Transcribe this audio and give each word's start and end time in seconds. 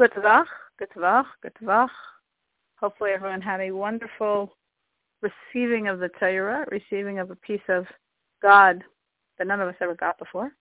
Good 0.00 0.12
Vach, 0.12 0.46
good 0.78 0.88
Vach, 0.96 1.26
good 1.42 1.52
Vach. 1.62 1.90
Hopefully 2.76 3.10
everyone 3.10 3.42
had 3.42 3.60
a 3.60 3.70
wonderful 3.70 4.56
receiving 5.20 5.88
of 5.88 5.98
the 5.98 6.08
Torah, 6.18 6.64
receiving 6.70 7.18
of 7.18 7.30
a 7.30 7.36
piece 7.36 7.60
of 7.68 7.84
God 8.40 8.82
that 9.36 9.46
none 9.46 9.60
of 9.60 9.68
us 9.68 9.74
ever 9.78 9.94
got 9.94 10.18
before. 10.18 10.52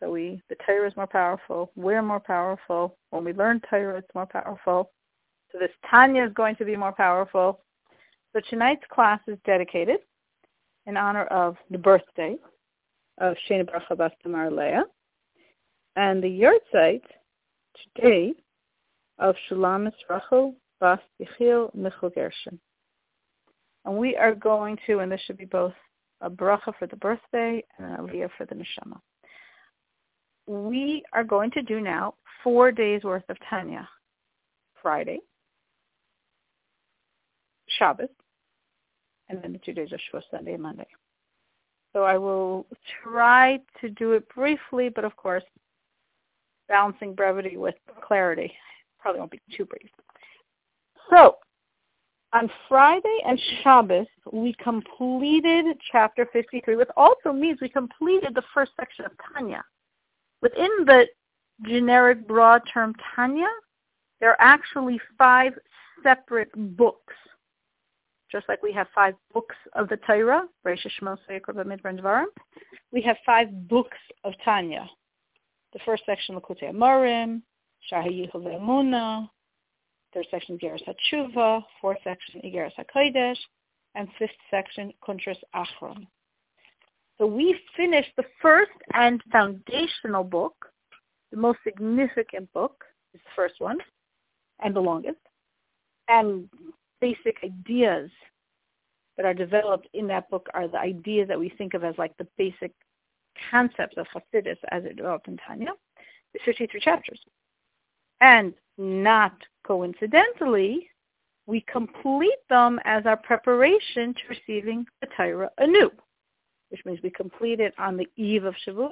So 0.00 0.10
we, 0.10 0.42
the 0.48 0.56
Torah 0.66 0.88
is 0.88 0.96
more 0.96 1.06
powerful. 1.06 1.70
We're 1.76 2.02
more 2.02 2.18
powerful. 2.18 2.96
When 3.10 3.22
we 3.22 3.32
learn 3.32 3.62
Torah, 3.70 3.98
it's 3.98 4.14
more 4.16 4.26
powerful. 4.26 4.90
So 5.52 5.58
this 5.60 5.70
Tanya 5.88 6.24
is 6.24 6.32
going 6.32 6.56
to 6.56 6.64
be 6.64 6.74
more 6.74 6.90
powerful. 6.90 7.60
So 8.32 8.40
tonight's 8.50 8.82
class 8.92 9.20
is 9.28 9.38
dedicated 9.46 9.98
in 10.86 10.96
honor 10.96 11.26
of 11.26 11.56
the 11.70 11.78
birthday 11.78 12.36
of 13.18 13.36
Shena 13.48 13.64
Bracha 13.64 13.96
Bas 13.96 14.10
Tamar 14.24 14.50
Leah 14.50 14.86
and 15.94 16.20
the 16.20 16.26
yahrzeit 16.26 17.02
today 17.94 18.34
of 19.18 19.34
Shulamis 19.48 19.92
Rachel 20.08 20.54
Bas 20.80 20.98
Yechiel 21.20 21.74
Michel 21.74 22.10
Gershon. 22.10 22.58
And 23.84 23.96
we 23.96 24.16
are 24.16 24.34
going 24.34 24.78
to, 24.86 25.00
and 25.00 25.10
this 25.10 25.20
should 25.26 25.36
be 25.36 25.44
both 25.44 25.74
a 26.20 26.30
bracha 26.30 26.72
for 26.78 26.86
the 26.86 26.96
birthday 26.96 27.62
and 27.78 27.86
an 27.86 27.96
aliyah 27.98 28.30
for 28.36 28.46
the 28.46 28.54
neshama. 28.54 28.98
We 30.46 31.02
are 31.12 31.24
going 31.24 31.50
to 31.52 31.62
do 31.62 31.80
now 31.80 32.14
four 32.42 32.72
days 32.72 33.02
worth 33.02 33.28
of 33.28 33.36
Tanya. 33.48 33.88
Friday, 34.84 35.18
Shabbos, 37.78 38.10
and 39.30 39.42
then 39.42 39.54
the 39.54 39.58
two 39.60 39.72
days 39.72 39.88
of 39.92 39.98
Shavuot, 39.98 40.22
Sunday 40.30 40.52
and 40.52 40.62
Monday. 40.62 40.86
So 41.94 42.02
I 42.02 42.18
will 42.18 42.66
try 43.02 43.60
to 43.80 43.88
do 43.88 44.12
it 44.12 44.28
briefly, 44.28 44.90
but 44.94 45.06
of 45.06 45.16
course, 45.16 45.42
balancing 46.68 47.14
brevity 47.14 47.56
with 47.56 47.74
clarity. 48.06 48.52
Probably 48.98 49.20
won't 49.20 49.30
be 49.30 49.40
too 49.56 49.64
brief. 49.64 49.90
So, 51.10 51.36
on 52.32 52.50
Friday 52.68 53.18
and 53.26 53.40
Shabbos, 53.62 54.06
we 54.32 54.54
completed 54.54 55.76
chapter 55.92 56.28
53, 56.32 56.76
which 56.76 56.88
also 56.96 57.32
means 57.32 57.60
we 57.60 57.68
completed 57.68 58.34
the 58.34 58.42
first 58.52 58.72
section 58.78 59.04
of 59.04 59.12
Tanya. 59.32 59.62
Within 60.42 60.68
the 60.84 61.06
generic 61.66 62.26
broad 62.26 62.62
term 62.72 62.94
Tanya, 63.14 63.48
there 64.20 64.30
are 64.30 64.40
actually 64.40 65.00
five 65.16 65.52
separate 66.02 66.50
books. 66.76 67.14
Just 68.32 68.48
like 68.48 68.62
we 68.62 68.72
have 68.72 68.88
five 68.92 69.14
books 69.32 69.54
of 69.74 69.88
the 69.88 69.96
Torah, 69.98 70.42
we 72.92 73.02
have 73.02 73.16
five 73.24 73.68
books 73.68 73.98
of 74.24 74.32
Tanya. 74.44 74.88
The 75.74 75.80
first 75.84 76.04
section, 76.06 76.36
Likutei 76.36 76.70
Amarim, 76.72 77.42
Shahi 77.92 78.30
Yehuv 78.32 79.28
third 80.14 80.26
section, 80.30 80.56
Geras 80.58 80.80
HaTshuva, 80.86 81.64
fourth 81.80 81.98
section, 82.04 82.40
Igeras 82.44 82.70
HaKodesh, 82.78 83.36
and 83.96 84.08
fifth 84.18 84.30
section, 84.50 84.92
Kuntras 85.06 85.36
Achron. 85.54 86.06
So 87.18 87.26
we 87.26 87.58
finished 87.76 88.12
the 88.16 88.24
first 88.40 88.70
and 88.92 89.20
foundational 89.30 90.24
book, 90.24 90.54
the 91.30 91.36
most 91.36 91.58
significant 91.64 92.52
book 92.52 92.84
is 93.12 93.20
the 93.24 93.30
first 93.36 93.54
one, 93.58 93.78
and 94.62 94.74
the 94.74 94.80
longest, 94.80 95.18
and 96.08 96.48
basic 97.00 97.36
ideas 97.42 98.10
that 99.16 99.26
are 99.26 99.34
developed 99.34 99.88
in 99.94 100.06
that 100.08 100.28
book 100.30 100.48
are 100.54 100.68
the 100.68 100.78
ideas 100.78 101.28
that 101.28 101.38
we 101.38 101.48
think 101.50 101.74
of 101.74 101.84
as 101.84 101.94
like 101.98 102.16
the 102.16 102.26
basic 102.36 102.72
concepts 103.50 103.96
of 103.96 104.06
Hasidus 104.14 104.58
as 104.70 104.84
it 104.84 104.96
developed 104.96 105.28
in 105.28 105.36
Tanya. 105.36 105.72
There's 106.32 106.44
53 106.44 106.80
chapters. 106.80 107.20
And 108.20 108.54
not 108.78 109.36
coincidentally, 109.66 110.88
we 111.46 111.60
complete 111.70 112.38
them 112.48 112.80
as 112.84 113.04
our 113.06 113.16
preparation 113.16 114.14
to 114.14 114.20
receiving 114.28 114.86
the 115.00 115.08
Torah 115.16 115.50
anew, 115.58 115.90
which 116.70 116.84
means 116.84 117.00
we 117.02 117.10
complete 117.10 117.60
it 117.60 117.74
on 117.78 117.96
the 117.96 118.08
eve 118.16 118.44
of 118.44 118.54
Shavuos, 118.66 118.90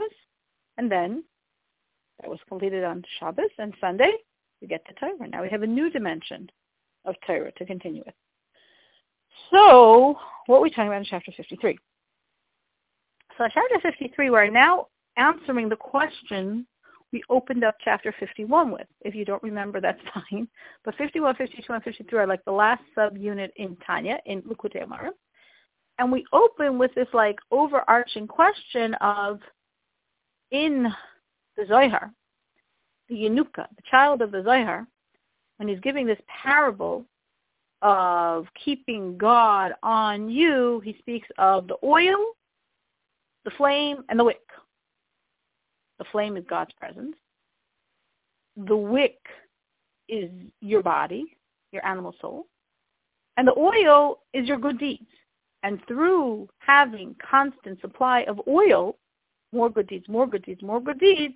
and 0.76 0.90
then 0.90 1.24
that 2.20 2.30
was 2.30 2.38
completed 2.48 2.84
on 2.84 3.02
Shabbos 3.18 3.50
and 3.58 3.74
Sunday, 3.80 4.12
we 4.60 4.68
get 4.68 4.86
to 4.86 4.94
Torah. 4.94 5.28
Now 5.28 5.42
we 5.42 5.48
have 5.50 5.62
a 5.62 5.66
new 5.66 5.90
dimension 5.90 6.48
of 7.04 7.16
Torah 7.26 7.52
to 7.52 7.66
continue 7.66 8.02
with. 8.06 8.14
So, 9.50 10.16
what 10.46 10.58
are 10.58 10.62
we 10.62 10.70
talking 10.70 10.86
about 10.86 10.98
in 10.98 11.04
chapter 11.04 11.32
53? 11.36 11.78
So 13.38 13.48
chapter 13.52 13.80
53, 13.80 14.30
we're 14.30 14.50
now 14.50 14.88
answering 15.16 15.68
the 15.68 15.76
question 15.76 16.66
we 17.12 17.22
opened 17.30 17.64
up 17.64 17.76
chapter 17.82 18.14
51 18.18 18.70
with. 18.70 18.86
If 19.02 19.14
you 19.14 19.24
don't 19.24 19.42
remember, 19.42 19.80
that's 19.80 20.00
fine. 20.30 20.48
But 20.84 20.96
51, 20.96 21.36
52, 21.36 21.72
and 21.72 21.82
53 21.82 22.18
are 22.18 22.26
like 22.26 22.44
the 22.44 22.52
last 22.52 22.82
subunit 22.96 23.50
in 23.56 23.76
Tanya, 23.86 24.18
in 24.26 24.42
Likutei 24.42 24.84
Amarim. 24.84 25.10
And 25.98 26.10
we 26.10 26.24
open 26.32 26.78
with 26.78 26.94
this 26.94 27.08
like 27.12 27.38
overarching 27.50 28.26
question 28.26 28.94
of, 28.94 29.40
in 30.50 30.92
the 31.56 31.66
Zohar, 31.66 32.12
the 33.08 33.14
Yenuka, 33.14 33.66
the 33.76 33.82
child 33.90 34.20
of 34.20 34.30
the 34.30 34.42
Zohar, 34.42 34.86
when 35.56 35.68
he's 35.68 35.80
giving 35.80 36.06
this 36.06 36.20
parable 36.42 37.04
of 37.82 38.46
keeping 38.62 39.16
God 39.16 39.72
on 39.82 40.28
you, 40.28 40.80
he 40.84 40.96
speaks 40.98 41.28
of 41.38 41.68
the 41.68 41.76
oil 41.82 42.16
the 43.44 43.50
flame 43.56 44.04
and 44.08 44.18
the 44.18 44.24
wick. 44.24 44.40
The 45.98 46.04
flame 46.10 46.36
is 46.36 46.44
God's 46.48 46.72
presence. 46.78 47.16
The 48.56 48.76
wick 48.76 49.18
is 50.08 50.30
your 50.60 50.82
body, 50.82 51.36
your 51.72 51.84
animal 51.86 52.14
soul. 52.20 52.46
And 53.36 53.48
the 53.48 53.56
oil 53.56 54.20
is 54.34 54.46
your 54.46 54.58
good 54.58 54.78
deeds. 54.78 55.06
And 55.62 55.80
through 55.86 56.48
having 56.58 57.14
constant 57.28 57.80
supply 57.80 58.22
of 58.22 58.40
oil, 58.48 58.96
more 59.52 59.70
good 59.70 59.86
deeds, 59.86 60.08
more 60.08 60.26
good 60.26 60.44
deeds, 60.44 60.62
more 60.62 60.80
good 60.80 60.98
deeds, 60.98 61.34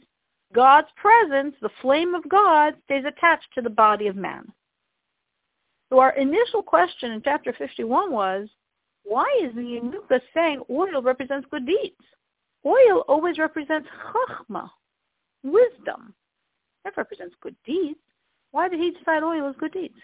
God's 0.54 0.88
presence, 0.96 1.54
the 1.60 1.70
flame 1.80 2.14
of 2.14 2.28
God, 2.28 2.74
stays 2.84 3.04
attached 3.06 3.48
to 3.54 3.62
the 3.62 3.70
body 3.70 4.08
of 4.08 4.16
man. 4.16 4.50
So 5.88 6.00
our 6.00 6.16
initial 6.16 6.62
question 6.62 7.12
in 7.12 7.22
chapter 7.22 7.52
51 7.56 8.10
was, 8.10 8.48
why 9.06 9.26
is 9.42 9.54
the 9.54 9.60
Yenuka 9.60 10.20
saying 10.34 10.62
oil 10.70 11.02
represents 11.02 11.46
good 11.50 11.66
deeds? 11.66 11.94
Oil 12.64 13.04
always 13.08 13.38
represents 13.38 13.88
chachma, 14.12 14.68
wisdom. 15.42 16.14
That 16.84 16.96
represents 16.96 17.34
good 17.40 17.56
deeds. 17.64 17.98
Why 18.50 18.68
did 18.68 18.80
he 18.80 18.90
decide 18.90 19.22
oil 19.22 19.48
is 19.48 19.56
good 19.58 19.72
deeds? 19.72 19.98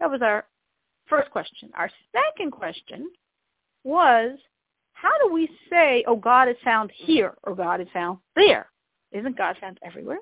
That 0.00 0.10
was 0.10 0.22
our 0.22 0.46
first 1.06 1.30
question. 1.30 1.70
Our 1.74 1.90
second 2.12 2.52
question 2.52 3.10
was, 3.84 4.38
how 4.92 5.12
do 5.22 5.32
we 5.32 5.48
say, 5.70 6.04
oh, 6.06 6.16
God 6.16 6.48
is 6.48 6.56
found 6.64 6.90
here 6.94 7.34
or 7.44 7.54
God 7.54 7.80
is 7.80 7.88
found 7.92 8.18
there? 8.34 8.66
Isn't 9.12 9.36
God 9.36 9.56
found 9.60 9.78
everywhere? 9.84 10.18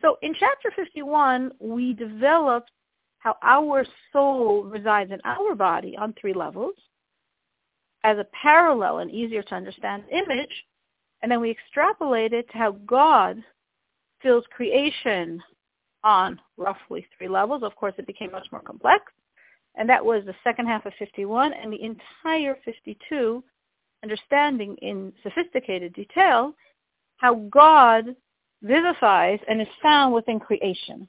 So 0.00 0.16
in 0.22 0.34
chapter 0.38 0.70
51, 0.76 1.52
we 1.60 1.92
developed 1.92 2.70
how 3.18 3.36
our 3.42 3.84
soul 4.12 4.64
resides 4.64 5.10
in 5.10 5.20
our 5.24 5.54
body 5.54 5.96
on 5.96 6.14
three 6.20 6.34
levels 6.34 6.74
as 8.04 8.18
a 8.18 8.26
parallel 8.42 8.98
and 8.98 9.10
easier 9.10 9.42
to 9.42 9.54
understand 9.54 10.04
image, 10.10 10.64
and 11.22 11.30
then 11.30 11.40
we 11.40 11.50
extrapolate 11.50 12.32
it 12.32 12.48
to 12.50 12.58
how 12.58 12.72
God 12.86 13.42
fills 14.22 14.44
creation 14.50 15.42
on 16.04 16.40
roughly 16.56 17.06
three 17.16 17.28
levels. 17.28 17.62
Of 17.62 17.74
course, 17.74 17.94
it 17.98 18.06
became 18.06 18.30
much 18.30 18.46
more 18.52 18.60
complex, 18.60 19.04
and 19.74 19.88
that 19.88 20.04
was 20.04 20.24
the 20.24 20.34
second 20.44 20.66
half 20.66 20.86
of 20.86 20.92
51 20.98 21.52
and 21.52 21.72
the 21.72 21.82
entire 21.82 22.56
52, 22.64 23.42
understanding 24.04 24.76
in 24.80 25.12
sophisticated 25.22 25.92
detail 25.94 26.54
how 27.16 27.34
God 27.50 28.14
vivifies 28.62 29.40
and 29.48 29.60
is 29.60 29.68
found 29.82 30.14
within 30.14 30.38
creation. 30.38 31.08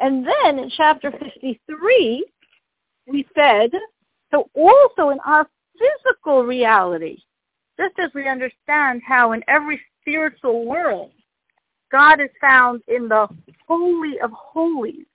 And 0.00 0.26
then 0.26 0.58
in 0.58 0.70
chapter 0.70 1.10
53, 1.10 2.26
we 3.06 3.26
said, 3.36 3.70
so 4.30 4.48
also 4.54 5.10
in 5.10 5.18
our 5.24 5.46
physical 5.78 6.44
reality, 6.44 7.18
just 7.78 7.98
as 7.98 8.10
we 8.14 8.28
understand 8.28 9.02
how 9.06 9.32
in 9.32 9.42
every 9.48 9.80
spiritual 10.00 10.64
world, 10.64 11.10
God 11.90 12.20
is 12.20 12.30
found 12.40 12.82
in 12.88 13.08
the 13.08 13.28
holy 13.68 14.18
of 14.20 14.30
holies, 14.30 15.06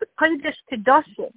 the 0.00 0.06
Kodesh 0.20 0.54
Kedoshim 0.70 1.32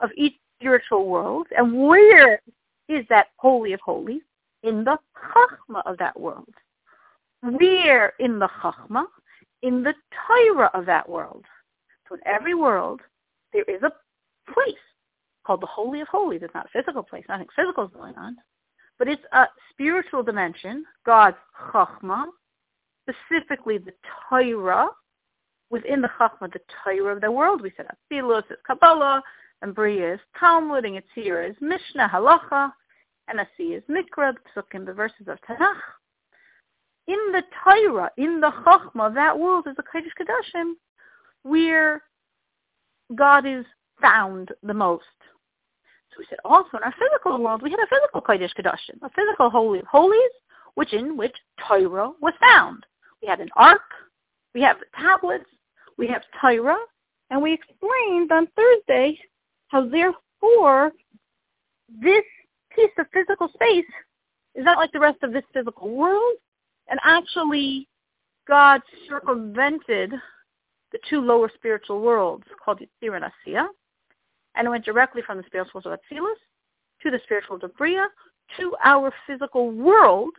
of 0.00 0.10
each 0.16 0.34
spiritual 0.60 1.06
world. 1.06 1.48
And 1.56 1.86
where 1.86 2.40
is 2.88 3.04
that 3.08 3.28
holy 3.36 3.72
of 3.72 3.80
holies? 3.80 4.22
In 4.62 4.84
the 4.84 4.96
Chachma 5.16 5.82
of 5.86 5.98
that 5.98 6.18
world. 6.18 6.54
Where 7.40 8.12
in 8.20 8.38
the 8.38 8.48
Chachma? 8.62 9.04
In 9.62 9.82
the 9.82 9.94
Torah 10.26 10.70
of 10.72 10.86
that 10.86 11.08
world. 11.08 11.44
In 12.12 12.20
every 12.26 12.54
world, 12.54 13.00
there 13.52 13.64
is 13.64 13.82
a 13.82 13.92
place 14.52 14.74
called 15.46 15.60
the 15.60 15.66
Holy 15.66 16.00
of 16.00 16.08
Holies. 16.08 16.40
It's 16.42 16.54
not 16.54 16.66
a 16.66 16.78
physical 16.78 17.02
place. 17.02 17.24
Nothing 17.28 17.48
physical 17.56 17.84
is 17.84 17.90
going 17.94 18.14
on. 18.16 18.36
But 18.98 19.08
it's 19.08 19.22
a 19.32 19.46
spiritual 19.70 20.22
dimension, 20.22 20.84
God's 21.04 21.36
Chachma, 21.72 22.26
specifically 23.02 23.78
the 23.78 23.92
Torah, 24.28 24.88
within 25.70 26.02
the 26.02 26.10
Chachma, 26.20 26.52
the 26.52 26.60
Torah 26.84 27.14
of 27.14 27.20
the 27.20 27.32
world. 27.32 27.62
We 27.62 27.72
said 27.76 27.86
Atzilus 27.86 28.50
is 28.50 28.58
Kabbalah, 28.66 29.22
and 29.62 29.74
Bria 29.74 30.14
is 30.14 30.20
Talmud, 30.38 30.84
and 30.84 31.00
Yetzirah 31.00 31.50
is 31.50 31.56
Mishnah, 31.60 32.10
Halacha, 32.12 32.72
and 33.28 33.40
Asi 33.40 33.74
is 33.74 33.82
Mikra, 33.88 34.34
the 34.34 34.62
Psukim, 34.62 34.84
the 34.84 34.92
verses 34.92 35.26
of 35.28 35.38
Tanakh. 35.48 35.80
In 37.08 37.32
the 37.32 37.42
Torah, 37.64 38.10
in 38.18 38.40
the 38.40 38.50
Chachma, 38.64 39.12
that 39.14 39.36
world 39.36 39.66
is 39.66 39.74
the 39.76 39.82
Kodesh 39.82 40.12
Kadashim, 40.20 40.74
where 41.42 42.02
God 43.14 43.46
is 43.46 43.64
found 44.00 44.50
the 44.62 44.74
most. 44.74 45.04
So 46.10 46.16
we 46.18 46.26
said 46.28 46.38
also 46.44 46.76
in 46.76 46.82
our 46.82 46.92
physical 46.92 47.42
world, 47.42 47.62
we 47.62 47.70
had 47.70 47.80
a 47.80 47.86
physical 47.86 48.20
Kodesh 48.20 48.54
Kadashim, 48.54 49.00
a 49.02 49.10
physical 49.10 49.48
Holy 49.50 49.78
of 49.78 49.86
Holies, 49.86 50.30
which 50.74 50.92
in 50.92 51.16
which 51.16 51.34
Torah 51.66 52.10
was 52.20 52.34
found. 52.40 52.84
We 53.22 53.28
had 53.28 53.40
an 53.40 53.50
ark, 53.56 53.80
we 54.54 54.62
have 54.62 54.76
tablets, 54.94 55.46
we 55.96 56.08
have 56.08 56.22
Torah, 56.40 56.78
and 57.30 57.42
we 57.42 57.54
explained 57.54 58.30
on 58.32 58.48
Thursday 58.56 59.18
how 59.68 59.88
therefore 59.88 60.92
this 62.00 62.24
piece 62.74 62.90
of 62.98 63.06
physical 63.12 63.48
space 63.54 63.86
is 64.54 64.64
not 64.64 64.78
like 64.78 64.92
the 64.92 65.00
rest 65.00 65.18
of 65.22 65.32
this 65.32 65.44
physical 65.54 65.88
world, 65.90 66.36
and 66.88 67.00
actually 67.04 67.88
God 68.46 68.80
circumvented 69.08 70.12
the 70.92 70.98
two 71.08 71.20
lower 71.20 71.50
spiritual 71.54 72.00
worlds 72.00 72.44
called 72.62 72.80
Yitzir 72.80 73.16
and 73.16 73.24
Asiya, 73.24 73.66
and 74.54 74.68
went 74.68 74.84
directly 74.84 75.22
from 75.22 75.38
the 75.38 75.44
spiritual 75.46 75.80
world 75.84 75.98
of 75.98 76.16
Atzilus 76.16 76.36
to 77.02 77.10
the 77.10 77.20
spiritual 77.24 77.54
world 77.54 77.64
of 77.64 77.76
Bria 77.76 78.06
to 78.58 78.76
our 78.84 79.12
physical 79.26 79.70
world, 79.70 80.32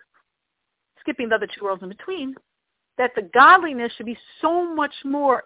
skipping 1.00 1.30
the 1.30 1.36
other 1.36 1.48
two 1.48 1.66
worlds 1.66 1.84
in 1.84 1.90
between, 1.90 2.36
that 2.98 3.12
the 3.16 3.24
godliness 3.34 3.92
should 3.98 4.06
be 4.06 4.18
so 4.40 4.74
much 4.74 4.94
more 5.04 5.44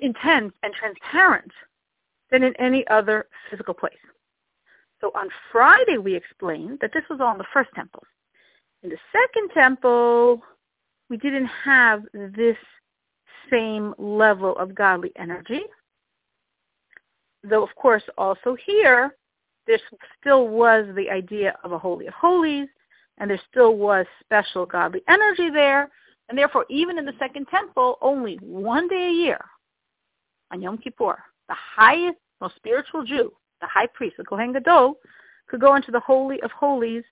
intense 0.00 0.52
and 0.62 0.74
transparent 0.74 1.50
than 2.30 2.42
in 2.42 2.54
any 2.58 2.86
other 2.88 3.26
physical 3.50 3.74
place. 3.74 3.94
So 5.00 5.10
on 5.14 5.28
Friday 5.50 5.98
we 5.98 6.14
explained 6.14 6.78
that 6.80 6.90
this 6.92 7.04
was 7.08 7.20
all 7.20 7.32
in 7.32 7.38
the 7.38 7.44
first 7.52 7.70
temple. 7.74 8.02
In 8.82 8.90
the 8.90 8.98
second 9.12 9.50
temple, 9.54 10.42
we 11.08 11.16
didn't 11.16 11.46
have 11.46 12.02
this 12.12 12.56
same 13.50 13.94
level 13.98 14.56
of 14.56 14.74
godly 14.74 15.12
energy. 15.16 15.62
Though 17.42 17.62
of 17.62 17.74
course 17.76 18.02
also 18.16 18.56
here, 18.66 19.14
there 19.66 19.78
still 20.20 20.48
was 20.48 20.86
the 20.94 21.10
idea 21.10 21.56
of 21.64 21.72
a 21.72 21.78
holy 21.78 22.06
of 22.06 22.14
holies, 22.14 22.68
and 23.18 23.30
there 23.30 23.40
still 23.50 23.76
was 23.76 24.06
special 24.20 24.66
godly 24.66 25.02
energy 25.08 25.50
there, 25.50 25.90
and 26.28 26.36
therefore 26.36 26.66
even 26.68 26.98
in 26.98 27.04
the 27.04 27.14
second 27.18 27.46
temple, 27.48 27.98
only 28.02 28.36
one 28.42 28.88
day 28.88 29.08
a 29.08 29.12
year 29.12 29.40
on 30.50 30.62
Yom 30.62 30.78
Kippur, 30.78 31.18
the 31.48 31.54
highest, 31.54 32.18
most 32.40 32.56
spiritual 32.56 33.04
Jew, 33.04 33.32
the 33.60 33.66
high 33.66 33.86
priest, 33.86 34.16
the 34.18 34.24
Kohen 34.24 34.52
Gadol, 34.52 34.98
could 35.48 35.60
go 35.60 35.76
into 35.76 35.90
the 35.90 36.00
Holy 36.00 36.40
of 36.42 36.50
Holies 36.50 37.04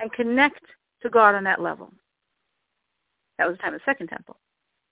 and 0.00 0.12
connect 0.12 0.64
to 1.02 1.10
God 1.10 1.34
on 1.34 1.44
that 1.44 1.60
level. 1.60 1.92
That 3.38 3.48
was 3.48 3.56
the 3.56 3.62
time 3.62 3.74
of 3.74 3.80
the 3.80 3.90
second 3.90 4.08
temple. 4.08 4.36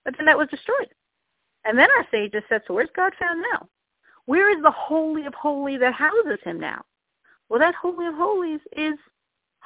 But 0.05 0.15
then 0.17 0.25
that 0.25 0.37
was 0.37 0.49
destroyed. 0.49 0.89
And 1.65 1.77
then 1.77 1.87
our 1.97 2.05
sages 2.11 2.43
said, 2.49 2.61
so 2.67 2.73
where's 2.73 2.89
God 2.95 3.13
found 3.19 3.41
now? 3.53 3.67
Where 4.25 4.55
is 4.55 4.61
the 4.61 4.71
Holy 4.71 5.25
of 5.25 5.33
Holies 5.33 5.79
that 5.79 5.93
houses 5.93 6.39
him 6.43 6.59
now? 6.59 6.83
Well, 7.49 7.59
that 7.59 7.75
Holy 7.75 8.07
of 8.07 8.15
Holies 8.15 8.61
is 8.75 8.95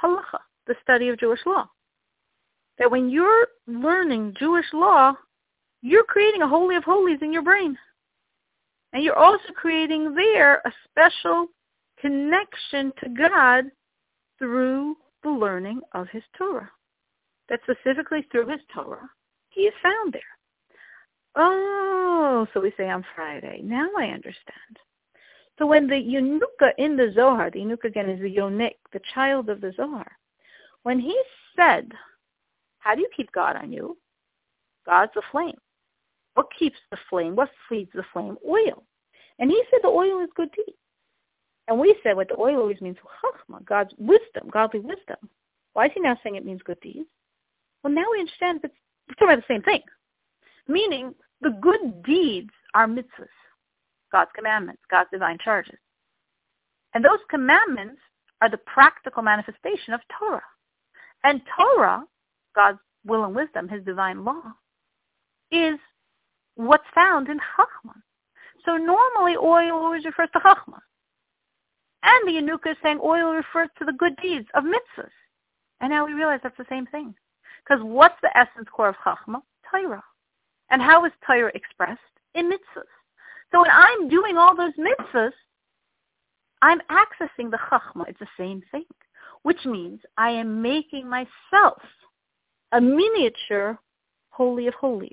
halacha, 0.02 0.40
the 0.66 0.76
study 0.82 1.10
of 1.10 1.20
Jewish 1.20 1.40
law. 1.46 1.70
That 2.78 2.92
when 2.92 3.10
you're 3.10 3.48
learning 3.68 4.36
Jewish 4.38 4.66
law, 4.74 5.14
you're 5.82 6.04
creating 6.04 6.42
a 6.42 6.48
Holy 6.48 6.76
of 6.76 6.84
Holies 6.84 7.20
in 7.22 7.34
your 7.34 7.44
brain. 7.44 7.78
And 8.94 9.04
you're 9.04 9.18
also 9.18 9.54
creating 9.56 10.14
there 10.16 10.62
a 10.66 10.72
special 10.90 11.48
connection 12.00 12.94
to 13.04 13.10
God 13.10 13.66
through 14.40 14.96
the 15.24 15.30
learning 15.30 15.82
of 15.94 16.08
his 16.10 16.24
Torah. 16.38 16.70
That 17.50 17.60
specifically 17.64 18.26
through 18.32 18.48
his 18.48 18.62
Torah, 18.74 19.10
he 19.50 19.62
is 19.62 19.74
found 19.82 20.14
there. 20.14 20.22
Oh, 21.36 22.48
so 22.54 22.60
we 22.60 22.74
say 22.78 22.90
on 22.90 23.06
Friday. 23.16 23.62
Now 23.64 23.88
I 23.98 24.06
understand. 24.06 24.80
So 25.60 25.66
when 25.66 25.88
the 25.88 25.96
Yenuka 25.96 26.72
in 26.78 26.96
the 26.96 27.12
Zohar, 27.16 27.50
the 27.50 27.60
Yenuka 27.60 27.86
again 27.86 28.10
is 28.10 28.20
the 28.22 28.36
Yonik, 28.36 28.76
the 28.94 29.02
child 29.14 29.50
of 29.50 29.62
the 29.62 29.74
Zohar, 29.76 30.12
when 30.84 31.00
he 31.00 31.20
said, 31.56 31.92
how 32.80 32.96
do 32.96 33.02
you 33.02 33.10
keep 33.16 33.32
God 33.32 33.56
on 33.56 33.72
you? 33.72 33.98
God's 34.86 35.12
a 35.18 35.22
flame. 35.32 35.58
What 36.36 36.48
keeps 36.58 36.78
the 36.92 36.98
flame? 37.10 37.36
What 37.36 37.50
feeds 37.68 37.92
the 37.94 38.06
flame? 38.14 38.38
Oil. 38.48 38.84
And 39.40 39.50
he 39.52 39.62
said 39.70 39.80
the 39.84 39.90
oil 39.90 40.22
is 40.22 40.30
good 40.36 40.52
deeds. 40.56 40.78
And 41.68 41.80
we 41.80 41.96
said 42.02 42.16
what 42.16 42.30
the 42.30 42.40
oil 42.40 42.62
always 42.62 42.80
means 42.80 42.98
chachma, 42.98 43.64
God's 43.66 43.94
wisdom, 43.98 44.50
godly 44.52 44.80
wisdom. 44.80 45.18
Why 45.74 45.88
is 45.88 45.92
he 45.94 46.00
now 46.00 46.18
saying 46.24 46.36
it 46.36 46.46
means 46.46 46.62
good 46.64 46.80
deeds? 46.80 47.10
Well, 47.84 47.94
now 47.94 48.06
we 48.12 48.20
understand 48.20 48.62
that 48.62 48.72
we're 49.08 49.16
talking 49.16 49.34
about 49.34 49.48
the 49.48 49.54
same 49.54 49.64
thing. 49.64 49.82
Meaning, 50.68 51.16
the 51.42 51.52
good 51.62 52.04
deeds 52.04 52.50
are 52.74 52.88
mitzvahs, 52.88 53.28
God's 54.12 54.32
commandments, 54.36 54.82
God's 54.90 55.10
divine 55.12 55.38
charges. 55.44 55.80
And 56.94 57.04
those 57.04 57.20
commandments 57.30 58.02
are 58.42 58.50
the 58.50 58.58
practical 58.58 59.24
manifestation 59.24 59.94
of 59.94 60.02
Torah. 60.20 60.42
And 61.24 61.42
Torah, 61.58 62.04
God's 62.56 62.80
will 63.06 63.24
and 63.24 63.36
wisdom, 63.36 63.68
his 63.68 63.84
divine 63.84 64.26
law, 64.26 64.42
is 65.52 65.80
what's 66.56 66.84
found 66.94 67.30
in 67.30 67.38
Chachma. 67.38 67.94
So 68.66 68.78
normally 68.78 69.36
oil 69.38 69.74
always 69.74 70.06
refers 70.06 70.30
to 70.34 70.40
Chachma. 70.40 70.80
And 72.04 72.28
the 72.28 72.34
Yanuka 72.34 72.72
is 72.72 72.78
saying 72.84 73.00
oil 73.04 73.32
refers 73.32 73.70
to 73.80 73.86
the 73.86 73.94
good 73.94 74.16
deeds 74.22 74.48
of 74.54 74.64
mitzvahs. 74.64 75.10
And 75.82 75.92
now 75.92 76.06
we 76.06 76.14
realize 76.14 76.40
that's 76.44 76.58
the 76.58 76.66
same 76.70 76.86
thing. 76.88 77.14
Because 77.68 77.84
what's 77.84 78.16
the 78.22 78.36
essence 78.38 78.68
core 78.72 78.90
of 78.90 78.96
Chachma? 79.06 79.42
Torah. 79.70 80.04
And 80.70 80.82
how 80.82 81.06
is 81.06 81.12
Torah 81.26 81.52
expressed? 81.54 82.00
In 82.36 82.50
mitzvahs. 82.50 82.84
So 83.52 83.62
when 83.62 83.72
I'm 83.72 84.10
doing 84.10 84.38
all 84.38 84.56
those 84.56 84.74
mitzvahs, 84.78 85.32
I'm 86.62 86.80
accessing 86.90 87.52
the 87.52 87.60
Chachma. 87.70 88.08
It's 88.08 88.20
the 88.20 88.28
same 88.38 88.62
thing. 88.72 88.86
Which 89.44 89.66
means 89.66 90.00
I 90.18 90.32
am 90.32 90.62
making 90.62 91.10
myself 91.10 91.82
a 92.72 92.82
miniature 92.82 93.78
holy 94.30 94.68
of 94.68 94.74
holies. 94.74 95.12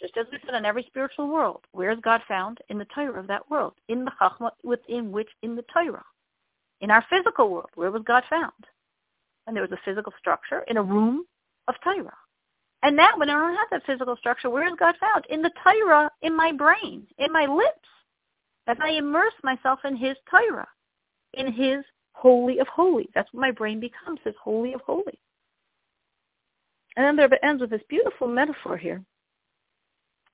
Just 0.00 0.16
as 0.16 0.26
we 0.30 0.38
said 0.44 0.54
in 0.54 0.64
every 0.64 0.84
spiritual 0.84 1.28
world, 1.28 1.62
where 1.72 1.90
is 1.90 1.98
God 2.02 2.20
found? 2.28 2.58
In 2.68 2.78
the 2.78 2.86
Torah 2.94 3.18
of 3.18 3.26
that 3.26 3.50
world, 3.50 3.74
in 3.88 4.04
the 4.04 4.12
Chachma, 4.20 4.50
within 4.62 5.10
which, 5.10 5.28
in 5.42 5.56
the 5.56 5.64
Torah. 5.72 6.04
In 6.80 6.90
our 6.90 7.04
physical 7.10 7.50
world, 7.50 7.70
where 7.74 7.90
was 7.90 8.02
God 8.06 8.22
found? 8.30 8.52
And 9.46 9.56
there 9.56 9.62
was 9.62 9.72
a 9.72 9.80
physical 9.84 10.12
structure 10.18 10.64
in 10.68 10.76
a 10.76 10.82
room 10.82 11.24
of 11.68 11.74
Torah. 11.84 12.16
And 12.82 12.96
now 12.96 13.10
when 13.16 13.30
I 13.30 13.34
don't 13.34 13.56
have 13.56 13.70
that 13.70 13.86
physical 13.86 14.16
structure, 14.16 14.50
where 14.50 14.66
is 14.66 14.74
God 14.78 14.94
found? 15.00 15.26
In 15.28 15.42
the 15.42 15.50
Torah, 15.62 16.10
in 16.22 16.36
my 16.36 16.52
brain, 16.52 17.06
in 17.18 17.32
my 17.32 17.46
lips, 17.46 17.88
as 18.66 18.76
I 18.80 18.90
immerse 18.90 19.34
myself 19.42 19.80
in 19.84 19.96
his 19.96 20.16
Torah, 20.30 20.68
in 21.34 21.52
his 21.52 21.84
Holy 22.12 22.58
of 22.58 22.68
Holies. 22.68 23.08
That's 23.14 23.32
what 23.32 23.40
my 23.40 23.50
brain 23.50 23.80
becomes, 23.80 24.20
his 24.24 24.34
Holy 24.42 24.74
of 24.74 24.80
Holies. 24.82 25.18
And 26.96 27.04
then 27.04 27.16
there 27.16 27.44
ends 27.44 27.60
with 27.60 27.70
this 27.70 27.82
beautiful 27.88 28.26
metaphor 28.26 28.76
here 28.76 29.04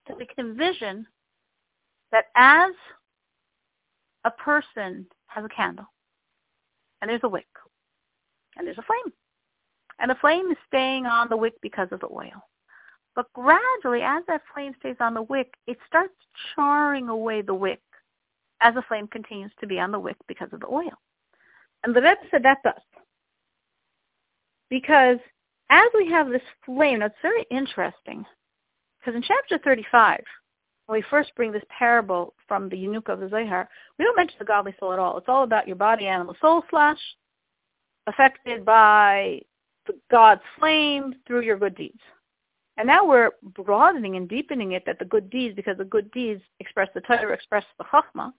that 0.09 0.17
we 0.17 0.27
can 0.27 0.47
envision 0.47 1.07
that 2.11 2.27
as 2.37 2.73
a 4.25 4.31
person 4.31 5.07
has 5.27 5.45
a 5.45 5.49
candle 5.49 5.87
and 7.01 7.11
there's 7.11 7.21
a 7.25 7.29
wick 7.29 7.47
and 8.57 8.67
there's 8.67 8.79
a 8.79 8.83
flame 8.83 9.13
and 9.99 10.11
the 10.11 10.17
flame 10.21 10.51
is 10.51 10.57
staying 10.67 11.07
on 11.07 11.29
the 11.29 11.37
wick 11.37 11.55
because 11.63 11.89
of 11.93 12.01
the 12.01 12.09
oil. 12.13 12.43
But 13.15 13.33
gradually, 13.33 14.03
as 14.03 14.25
that 14.27 14.43
flame 14.53 14.75
stays 14.81 14.97
on 15.01 15.15
the 15.15 15.23
wick, 15.23 15.55
it 15.67 15.79
starts 15.87 16.15
charring 16.55 17.09
away 17.09 17.43
the 17.43 17.55
wick 17.55 17.81
as 18.61 18.75
the 18.75 18.83
flame 18.83 19.07
continues 19.07 19.53
to 19.61 19.67
be 19.67 19.79
on 19.79 19.93
the 19.93 19.99
wick 19.99 20.17
because 20.27 20.49
of 20.53 20.61
the 20.61 20.67
oil. 20.67 20.93
And 21.85 21.95
the 21.95 22.01
Rebbe 22.01 22.21
said 22.31 22.43
that 22.43 22.59
does. 22.65 22.75
Because 24.71 25.19
as 25.71 25.87
we 25.95 26.09
have 26.11 26.29
this 26.29 26.43
flame, 26.65 27.01
now 27.01 27.07
it's 27.07 27.15
very 27.23 27.45
interesting 27.51 28.25
because 28.99 29.17
in 29.17 29.23
chapter 29.23 29.59
35, 29.63 30.23
when 30.87 30.99
we 30.99 31.05
first 31.11 31.35
bring 31.37 31.53
this 31.53 31.63
parable 31.69 32.35
from 32.49 32.69
the 32.69 32.77
Yenuka 32.77 33.11
of 33.11 33.21
the 33.21 33.29
Zohar, 33.29 33.69
we 33.99 34.05
don't 34.05 34.17
mention 34.17 34.37
the 34.39 34.45
godly 34.47 34.75
soul 34.81 34.93
at 34.93 34.99
all. 34.99 35.19
It's 35.19 35.29
all 35.29 35.45
about 35.45 35.67
your 35.67 35.77
body, 35.77 36.07
animal, 36.07 36.37
soul 36.41 36.63
slash, 36.71 36.99
affected 38.07 38.65
by 38.65 39.41
God's 40.11 40.43
flame 40.59 41.15
through 41.27 41.43
your 41.43 41.59
good 41.59 41.75
deeds. 41.75 42.01
And 42.77 42.87
now 42.87 43.07
we're 43.07 43.31
broadening 43.43 44.17
and 44.17 44.29
deepening 44.29 44.73
it 44.73 44.85
that 44.87 44.99
the 44.99 45.05
good 45.05 45.31
deeds, 45.31 45.55
because 45.55 45.79
the 45.79 45.85
good 45.85 46.11
deeds 46.11 46.43
express 46.59 46.89
the 46.95 47.01
Torah, 47.03 47.33
express 47.33 47.65
the 47.79 47.85
Chachma. 47.85 48.33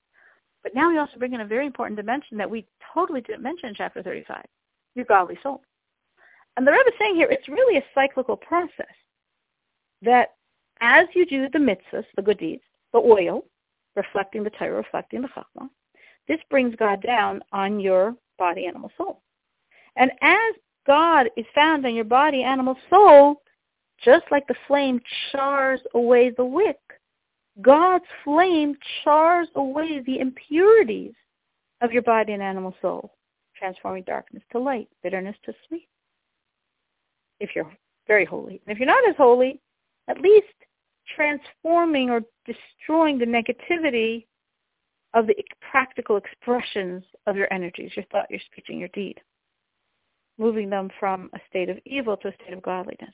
But 0.62 0.76
now 0.76 0.90
we 0.90 0.98
also 0.98 1.18
bring 1.18 1.34
in 1.34 1.42
a 1.42 1.46
very 1.46 1.66
important 1.66 1.98
dimension 1.98 2.38
that 2.38 2.50
we 2.50 2.66
totally 2.94 3.22
didn't 3.22 3.44
mention 3.44 3.70
in 3.70 3.76
chapter 3.76 4.02
35, 4.04 4.44
your 4.96 5.06
godly 5.06 5.38
soul. 5.42 5.62
And 6.58 6.66
the 6.66 6.72
Rebbe 6.72 6.88
is 6.88 6.96
saying 7.00 7.16
here, 7.16 7.28
it's 7.30 7.48
really 7.48 7.78
a 7.78 7.84
cyclical 7.94 8.36
process 8.36 8.86
that 10.02 10.36
as 10.82 11.06
you 11.14 11.26
do 11.26 11.48
the 11.50 11.60
mitzvahs, 11.60 12.06
the 12.16 12.22
good 12.22 12.38
deeds, 12.38 12.64
the 12.94 13.00
oil, 13.00 13.46
reflecting 13.96 14.44
the 14.44 14.50
Torah, 14.50 14.78
reflecting 14.78 15.22
the 15.22 15.30
Chachma, 15.30 15.70
this 16.28 16.40
brings 16.50 16.76
God 16.76 17.02
down 17.02 17.42
on 17.52 17.80
your 17.80 18.16
body, 18.38 18.66
animal, 18.66 18.92
soul. 18.98 19.22
And 19.96 20.12
as 20.22 20.56
God 20.88 21.28
is 21.36 21.46
found 21.54 21.86
on 21.86 21.96
your 21.96 22.06
body, 22.06 22.44
animal, 22.44 22.76
soul, 22.90 23.42
just 24.04 24.26
like 24.32 24.48
the 24.48 24.56
flame 24.68 25.00
chars 25.32 25.80
away 25.94 26.30
the 26.30 26.46
wick, 26.46 26.80
God's 27.62 28.06
flame 28.24 28.76
chars 29.04 29.48
away 29.56 30.02
the 30.06 30.20
impurities 30.20 31.14
of 31.82 31.92
your 31.92 32.02
body 32.02 32.34
and 32.34 32.44
animal 32.44 32.76
soul, 32.82 33.14
transforming 33.58 34.04
darkness 34.04 34.44
to 34.52 34.60
light, 34.60 34.90
bitterness 35.02 35.36
to 35.46 35.54
sweet. 35.68 35.88
If 37.40 37.52
you're 37.56 37.72
very 38.08 38.26
holy. 38.26 38.62
And 38.66 38.76
if 38.76 38.78
you're 38.78 38.88
not 38.88 39.08
as 39.08 39.16
holy, 39.18 39.60
at 40.08 40.20
least 40.20 40.48
transforming 41.16 42.10
or 42.10 42.22
destroying 42.46 43.18
the 43.18 43.26
negativity 43.26 44.26
of 45.14 45.28
the 45.28 45.36
practical 45.72 46.18
expressions 46.18 47.04
of 47.26 47.36
your 47.36 47.52
energies, 47.54 47.92
your 47.96 48.06
thought, 48.12 48.30
your 48.30 48.40
speech, 48.52 48.66
and 48.70 48.80
your 48.80 48.90
deed, 48.90 49.20
moving 50.38 50.70
them 50.70 50.90
from 51.00 51.30
a 51.34 51.40
state 51.50 51.70
of 51.70 51.78
evil 51.86 52.18
to 52.18 52.28
a 52.28 52.34
state 52.34 52.54
of 52.54 52.62
godliness. 52.62 53.14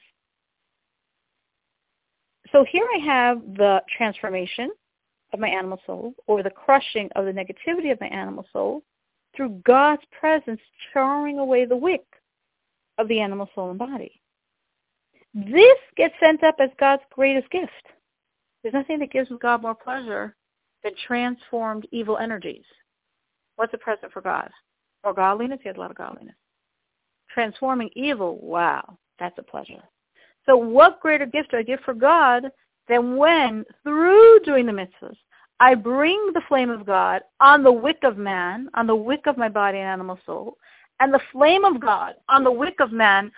So 2.51 2.65
here 2.69 2.85
I 2.95 3.05
have 3.05 3.41
the 3.55 3.81
transformation 3.97 4.69
of 5.33 5.39
my 5.39 5.47
animal 5.47 5.79
soul, 5.85 6.13
or 6.27 6.43
the 6.43 6.49
crushing 6.49 7.09
of 7.15 7.25
the 7.25 7.31
negativity 7.31 7.91
of 7.91 8.01
my 8.01 8.07
animal 8.07 8.45
soul, 8.51 8.83
through 9.35 9.61
God's 9.65 10.01
presence 10.19 10.59
charring 10.91 11.39
away 11.39 11.65
the 11.65 11.75
wick 11.75 12.03
of 12.97 13.07
the 13.07 13.21
animal 13.21 13.49
soul 13.55 13.69
and 13.69 13.79
body. 13.79 14.21
This 15.33 15.77
gets 15.95 16.13
sent 16.19 16.43
up 16.43 16.55
as 16.59 16.69
God's 16.77 17.03
greatest 17.13 17.49
gift. 17.49 17.71
There's 18.61 18.73
nothing 18.73 18.99
that 18.99 19.11
gives 19.11 19.29
God 19.41 19.61
more 19.61 19.75
pleasure 19.75 20.35
than 20.83 20.91
transformed 21.07 21.87
evil 21.91 22.17
energies. 22.17 22.65
What's 23.55 23.73
a 23.73 23.77
present 23.77 24.11
for 24.11 24.21
God? 24.21 24.49
More 25.05 25.13
godliness? 25.13 25.59
He 25.63 25.69
has 25.69 25.77
a 25.77 25.79
lot 25.79 25.91
of 25.91 25.97
godliness. 25.97 26.35
Transforming 27.33 27.89
evil? 27.95 28.37
Wow, 28.41 28.97
that's 29.19 29.37
a 29.37 29.43
pleasure. 29.43 29.83
So 30.45 30.57
what 30.57 30.99
greater 30.99 31.25
gift 31.25 31.51
do 31.51 31.57
I 31.57 31.63
give 31.63 31.79
for 31.81 31.93
God 31.93 32.51
than 32.87 33.15
when, 33.15 33.63
through 33.83 34.39
doing 34.43 34.65
the 34.65 34.71
mitzvahs, 34.71 35.15
I 35.59 35.75
bring 35.75 36.31
the 36.33 36.41
flame 36.47 36.71
of 36.71 36.85
God 36.85 37.21
on 37.39 37.63
the 37.63 37.71
wick 37.71 37.99
of 38.03 38.17
man, 38.17 38.69
on 38.73 38.87
the 38.87 38.95
wick 38.95 39.27
of 39.27 39.37
my 39.37 39.47
body 39.47 39.77
and 39.77 39.87
animal 39.87 40.19
soul, 40.25 40.57
and 40.99 41.13
the 41.13 41.21
flame 41.31 41.63
of 41.63 41.79
God 41.79 42.15
on 42.29 42.43
the 42.43 42.51
wick 42.51 42.79
of 42.79 42.91
man 42.91 43.31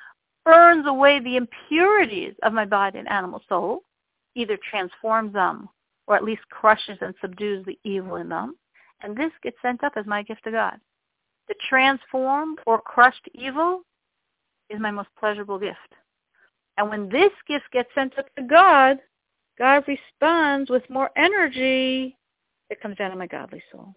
burns 0.45 0.85
away 0.87 1.19
the 1.19 1.35
impurities 1.35 2.33
of 2.43 2.53
my 2.53 2.65
body 2.65 2.99
and 2.99 3.09
animal 3.09 3.41
soul, 3.47 3.83
either 4.35 4.57
transforms 4.69 5.33
them 5.33 5.67
or 6.07 6.15
at 6.15 6.23
least 6.23 6.41
crushes 6.49 6.97
and 7.01 7.13
subdues 7.21 7.65
the 7.65 7.77
evil 7.83 8.15
in 8.15 8.29
them. 8.29 8.55
And 9.01 9.15
this 9.15 9.31
gets 9.41 9.57
sent 9.61 9.83
up 9.83 9.93
as 9.95 10.05
my 10.05 10.23
gift 10.23 10.43
to 10.45 10.51
God. 10.51 10.79
The 11.47 11.55
transformed 11.69 12.59
or 12.65 12.79
crushed 12.81 13.27
evil 13.33 13.81
is 14.69 14.79
my 14.79 14.91
most 14.91 15.09
pleasurable 15.19 15.59
gift. 15.59 15.77
And 16.77 16.89
when 16.89 17.09
this 17.09 17.31
gift 17.47 17.65
gets 17.71 17.89
sent 17.93 18.17
up 18.17 18.25
to 18.35 18.43
God, 18.43 18.97
God 19.59 19.83
responds 19.87 20.69
with 20.69 20.89
more 20.89 21.11
energy 21.15 22.17
that 22.69 22.81
comes 22.81 22.99
out 22.99 23.11
of 23.11 23.17
my 23.17 23.27
godly 23.27 23.61
soul. 23.71 23.93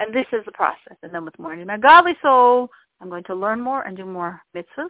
And 0.00 0.14
this 0.14 0.26
is 0.32 0.44
the 0.44 0.52
process. 0.52 0.96
And 1.02 1.14
then 1.14 1.24
with 1.24 1.38
more 1.38 1.52
energy, 1.52 1.66
my 1.66 1.78
godly 1.78 2.16
soul 2.22 2.68
I'm 3.00 3.08
going 3.08 3.24
to 3.24 3.34
learn 3.34 3.60
more 3.60 3.82
and 3.82 3.96
do 3.96 4.04
more 4.04 4.40
mitzvahs, 4.54 4.88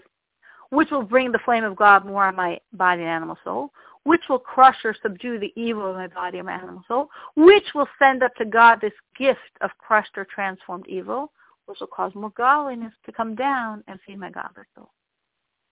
which 0.70 0.90
will 0.90 1.02
bring 1.02 1.32
the 1.32 1.40
flame 1.44 1.64
of 1.64 1.76
God 1.76 2.04
more 2.04 2.24
on 2.24 2.36
my 2.36 2.58
body 2.72 3.02
and 3.02 3.10
animal 3.10 3.38
soul, 3.44 3.70
which 4.06 4.22
will 4.28 4.38
crush 4.38 4.76
or 4.84 4.94
subdue 5.02 5.36
the 5.36 5.52
evil 5.56 5.90
in 5.90 5.96
my 5.96 6.06
body 6.06 6.38
and 6.38 6.46
my 6.46 6.54
animal 6.54 6.80
soul, 6.86 7.08
which 7.34 7.64
will 7.74 7.88
send 7.98 8.22
up 8.22 8.32
to 8.36 8.44
God 8.44 8.78
this 8.80 8.92
gift 9.18 9.40
of 9.62 9.70
crushed 9.78 10.16
or 10.16 10.24
transformed 10.24 10.86
evil, 10.86 11.32
which 11.66 11.78
will 11.80 11.88
cause 11.88 12.14
more 12.14 12.30
godliness 12.36 12.92
to 13.04 13.10
come 13.10 13.34
down 13.34 13.82
and 13.88 13.98
feed 14.06 14.20
my 14.20 14.30
godly 14.30 14.62
soul. 14.76 14.92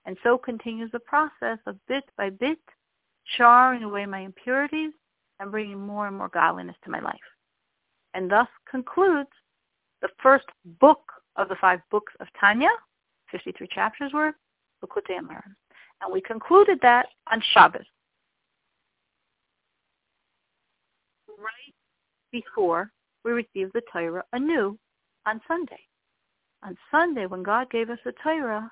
And 0.05 0.17
so 0.21 0.37
continues 0.37 0.91
the 0.91 0.99
process 0.99 1.59
of 1.65 1.77
bit 1.87 2.03
by 2.17 2.29
bit, 2.29 2.59
charring 3.37 3.83
away 3.83 4.05
my 4.05 4.19
impurities 4.19 4.91
and 5.39 5.49
bringing 5.49 5.79
more 5.79 6.07
and 6.07 6.17
more 6.17 6.29
godliness 6.29 6.75
to 6.83 6.91
my 6.91 6.99
life. 6.99 7.15
And 8.13 8.29
thus 8.29 8.49
concludes 8.69 9.29
the 10.01 10.09
first 10.21 10.45
book 10.81 11.01
of 11.37 11.47
the 11.47 11.55
five 11.61 11.79
books 11.89 12.11
of 12.19 12.27
Tanya, 12.37 12.69
53 13.31 13.65
chapters 13.73 14.11
worth, 14.11 14.35
Likutei 14.83 15.17
Amarim. 15.19 15.55
And 16.01 16.11
we 16.11 16.19
concluded 16.19 16.79
that 16.81 17.07
on 17.31 17.41
Shabbos. 17.53 17.85
Right 21.37 21.73
before 22.35 22.91
we 23.23 23.31
receive 23.31 23.71
the 23.71 23.81
Torah 23.93 24.23
anew 24.33 24.77
on 25.25 25.39
Sunday. 25.47 25.79
On 26.63 26.77
Sunday, 26.91 27.27
when 27.27 27.43
God 27.43 27.71
gave 27.71 27.89
us 27.89 27.99
the 28.03 28.13
Torah, 28.23 28.69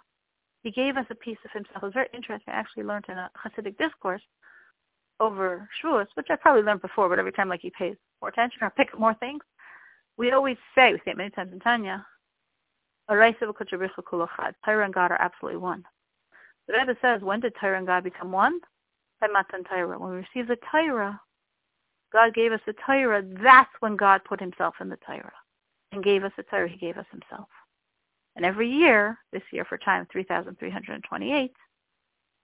he 0.64 0.72
gave 0.72 0.98
us 0.98 1.06
a 1.10 1.16
piece 1.16 1.38
of 1.46 1.52
himself. 1.52 1.78
It 1.78 1.86
was 1.86 1.94
very 1.94 2.10
interesting. 2.14 2.54
I 2.54 2.58
actually 2.58 2.84
learned 2.84 3.06
in 3.08 3.18
a 3.18 3.30
Hasidic 3.42 3.78
discourse 3.78 4.22
over 5.20 5.70
Shavuos, 5.82 6.08
which 6.16 6.28
I 6.30 6.36
probably 6.36 6.64
learned 6.64 6.82
before, 6.82 7.08
but 7.08 7.20
every 7.20 7.32
time 7.32 7.48
like 7.48 7.62
he 7.62 7.70
pays 7.70 7.96
more 8.22 8.30
attention 8.30 8.60
or 8.62 8.70
pick 8.72 8.94
up 8.94 9.00
more 9.00 9.14
things. 9.16 9.44
We 10.18 10.32
always 10.32 10.58
say, 10.76 10.92
we 10.92 11.00
say 11.00 11.12
it 11.12 11.18
many 11.18 11.30
times 11.30 11.54
in 11.54 11.60
Tanya, 11.60 12.06
Torah 13.10 13.26
and 14.86 14.94
God 14.94 15.12
are 15.12 15.22
absolutely 15.22 15.58
one. 15.58 15.84
The 16.68 16.74
Rebbe 16.74 16.96
says, 17.02 17.22
when 17.22 17.40
did 17.40 17.54
Torah 17.60 17.78
and 17.78 17.88
God 17.88 18.04
become 18.04 18.32
one? 18.32 18.60
By 19.22 19.28
Matan 19.28 19.64
Torah. 19.64 19.98
When 19.98 20.12
we 20.12 20.18
received 20.18 20.50
the 20.50 20.58
Torah, 20.72 21.20
God 22.14 22.34
gave 22.34 22.52
us 22.52 22.62
the 22.66 22.76
Torah. 22.86 23.24
That's 23.44 23.72
when 23.80 23.96
God 23.96 24.22
put 24.24 24.40
himself 24.40 24.76
in 24.80 24.88
the 24.88 24.98
Torah 25.06 25.34
and 25.92 26.04
gave 26.04 26.24
us 26.24 26.32
the 26.38 26.44
Torah. 26.44 26.70
He 26.70 26.78
gave 26.78 26.98
us 26.98 27.06
himself. 27.12 27.50
And 28.36 28.46
every 28.46 28.70
year, 28.70 29.18
this 29.32 29.42
year 29.52 29.66
for 29.66 29.78
time 29.78 30.08
3,328, 30.12 31.52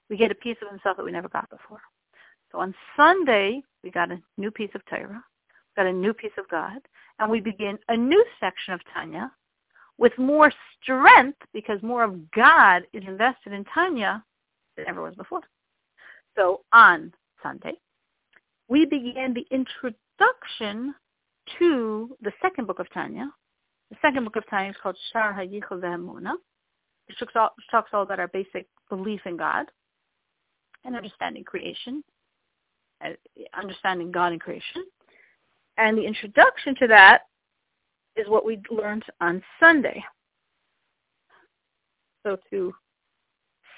we 0.10 0.18
get 0.18 0.32
a 0.32 0.36
piece 0.36 0.58
of 0.62 0.70
himself 0.70 0.98
that 0.98 1.06
we 1.06 1.12
never 1.12 1.30
got 1.30 1.50
before. 1.50 1.82
So 2.52 2.60
on 2.60 2.74
Sunday, 2.98 3.62
we 3.84 3.92
got 3.92 4.12
a 4.12 4.20
new 4.38 4.52
piece 4.52 4.72
of 4.74 4.82
Torah, 4.86 5.24
got 5.76 5.86
a 5.86 5.94
new 5.94 6.14
piece 6.14 6.32
of 6.38 6.48
God, 6.50 6.80
and 7.20 7.30
we 7.30 7.40
begin 7.40 7.78
a 7.90 7.98
new 7.98 8.24
section 8.40 8.74
of 8.74 8.82
Tanya 8.94 9.32
with 9.98 10.18
more 10.18 10.52
strength 10.82 11.38
because 11.54 11.82
more 11.84 12.04
of 12.04 12.32
God 12.32 12.84
is 12.94 13.04
invested 13.06 13.54
in 13.54 13.66
Tanya 13.66 14.24
than 14.78 14.88
ever 14.88 15.04
was 15.04 15.16
before. 15.16 15.42
So 16.36 16.62
on 16.72 17.14
Sunday, 17.44 17.74
we 18.70 18.86
began 18.86 19.34
the 19.34 19.46
introduction 19.52 20.94
to 21.58 22.16
the 22.22 22.32
second 22.42 22.68
book 22.68 22.80
of 22.80 22.90
Tanya. 22.94 23.30
The 23.90 23.98
second 24.02 24.24
book 24.24 24.36
of 24.36 24.48
Tanya 24.48 24.70
is 24.70 24.76
called 24.82 24.98
Shar 25.12 25.34
HaYichud 25.34 25.82
VeHaEmunah, 25.82 26.36
which 27.08 27.18
talks 27.72 27.90
all 27.92 28.04
about 28.04 28.20
our 28.20 28.28
basic 28.28 28.68
belief 28.90 29.22
in 29.26 29.36
God 29.36 29.66
and 30.86 30.96
understanding 30.96 31.44
creation, 31.44 32.04
uh, 33.04 33.10
understanding 33.60 34.12
God 34.12 34.34
and 34.34 34.40
creation. 34.40 34.86
And 35.78 35.98
the 35.98 36.06
introduction 36.06 36.76
to 36.76 36.88
that 36.88 37.24
is 38.16 38.28
what 38.28 38.46
we 38.46 38.62
learned 38.70 39.04
on 39.20 39.42
Sunday. 39.60 40.04
So 42.24 42.38
to 42.52 42.74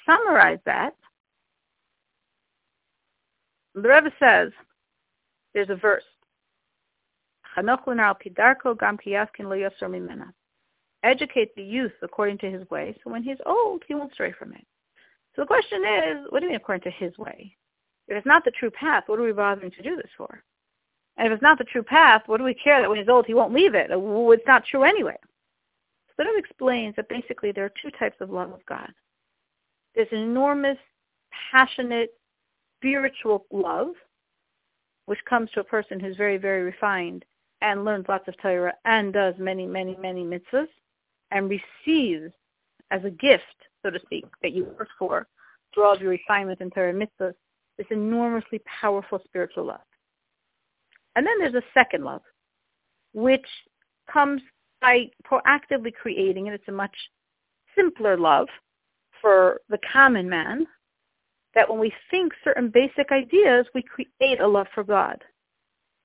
summarize 0.06 0.60
that, 0.66 0.96
the 3.74 3.88
Rebbe 3.88 4.12
says, 4.20 4.52
there's 5.54 5.70
a 5.70 5.76
verse. 5.76 6.04
Educate 11.04 11.56
the 11.56 11.64
youth 11.64 11.92
according 12.02 12.38
to 12.38 12.50
his 12.52 12.70
way, 12.70 12.96
so 13.04 13.10
when 13.10 13.24
he's 13.24 13.38
old, 13.46 13.84
he 13.88 13.96
won't 13.96 14.14
stray 14.14 14.32
from 14.32 14.54
it. 14.54 14.66
So 15.36 15.42
the 15.42 15.48
question 15.48 15.84
is, 15.84 16.26
what 16.30 16.40
do 16.40 16.46
you 16.46 16.52
mean 16.52 16.58
according 16.58 16.84
to 16.84 16.98
his 16.98 17.18
way? 17.18 17.56
If 18.08 18.18
it's 18.18 18.28
not 18.28 18.44
the 18.46 18.52
true 18.52 18.72
path, 18.72 19.04
what 19.08 19.20
are 19.20 19.24
we 19.24 19.32
bothering 19.32 19.72
to 19.72 19.82
do 19.82 19.96
this 19.96 20.12
for? 20.18 20.44
And 21.18 21.28
if 21.28 21.34
it's 21.34 21.42
not 21.42 21.58
the 21.58 21.66
true 21.66 21.84
path, 21.84 22.24
what 22.26 22.38
do 22.38 22.44
we 22.44 22.54
care 22.54 22.82
that 22.82 22.90
when 22.90 23.00
he's 23.00 23.10
old 23.10 23.26
he 23.26 23.34
won't 23.34 23.54
leave 23.54 23.76
it? 23.76 23.88
It's 23.92 24.48
not 24.48 24.66
true 24.66 24.84
anyway. 24.84 25.18
So 26.08 26.24
that 26.24 26.36
explains 26.38 26.96
that 26.96 27.10
basically 27.10 27.52
there 27.52 27.66
are 27.66 27.74
two 27.82 27.92
types 27.98 28.18
of 28.22 28.30
love 28.30 28.52
of 28.52 28.66
God. 28.66 28.92
There's 29.96 30.12
enormous, 30.12 30.78
passionate, 31.52 32.14
spiritual 32.78 33.46
love, 33.52 33.90
which 35.12 35.20
comes 35.26 35.52
to 35.52 35.60
a 35.60 35.64
person 35.66 36.00
who's 36.00 36.16
very, 36.16 36.38
very 36.38 36.62
refined 36.62 37.26
and 37.60 37.84
learns 37.84 38.06
lots 38.08 38.26
of 38.30 38.42
Torah 38.42 38.74
and 38.86 39.12
does 39.12 39.36
many, 39.38 39.68
many, 39.68 39.98
many 40.00 40.24
mitzvahs 40.24 40.70
and 41.32 41.50
receives 41.50 42.32
as 42.92 43.04
a 43.04 43.10
gift, 43.10 43.44
so 43.84 43.90
to 43.90 44.00
speak, 44.00 44.24
that 44.42 44.54
you 44.54 44.64
work 44.80 44.88
for 44.98 45.28
through 45.74 45.84
all 45.84 45.98
your 45.98 46.12
refinement 46.12 46.62
in 46.62 46.70
Torah 46.70 46.94
mitzvahs, 46.94 47.34
this 47.78 47.88
enormously 47.92 48.62
powerful 48.80 49.20
spiritual 49.26 49.66
love. 49.66 49.82
And 51.18 51.28
then 51.28 51.40
there's 51.40 51.56
a 51.56 51.74
second 51.74 52.06
love, 52.06 52.22
which 53.12 53.48
comes 54.10 54.42
by 54.80 55.10
proactively 55.30 55.94
creating, 55.94 56.48
and 56.48 56.56
it's 56.56 56.70
a 56.70 56.72
much 56.72 56.96
simpler 57.76 58.16
love 58.16 58.48
for 59.20 59.60
the 59.68 59.80
common 59.92 60.30
man, 60.30 60.66
that 61.56 61.70
when 61.70 61.80
we 61.80 61.94
think 62.10 62.34
certain 62.44 62.70
basic 62.70 63.12
ideas, 63.12 63.66
we 63.74 63.84
create 63.84 64.40
a 64.40 64.48
love 64.48 64.68
for 64.74 64.84
God. 64.84 65.22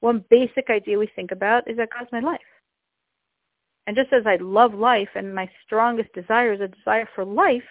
One 0.00 0.24
basic 0.30 0.70
idea 0.70 0.98
we 0.98 1.10
think 1.14 1.30
about 1.30 1.68
is 1.70 1.76
that 1.76 1.90
God's 1.96 2.12
my 2.12 2.20
life. 2.20 2.40
And 3.86 3.96
just 3.96 4.12
as 4.12 4.26
I 4.26 4.36
love 4.36 4.74
life 4.74 5.08
and 5.14 5.34
my 5.34 5.48
strongest 5.64 6.12
desire 6.12 6.52
is 6.52 6.60
a 6.60 6.68
desire 6.68 7.08
for 7.14 7.24
life, 7.24 7.62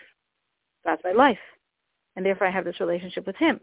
God's 0.86 1.02
my 1.04 1.12
life. 1.12 1.40
And 2.16 2.26
therefore 2.26 2.48
I 2.48 2.52
have 2.52 2.66
this 2.66 2.80
relationship 2.80 3.28
with 3.28 3.36
him. 3.36 3.60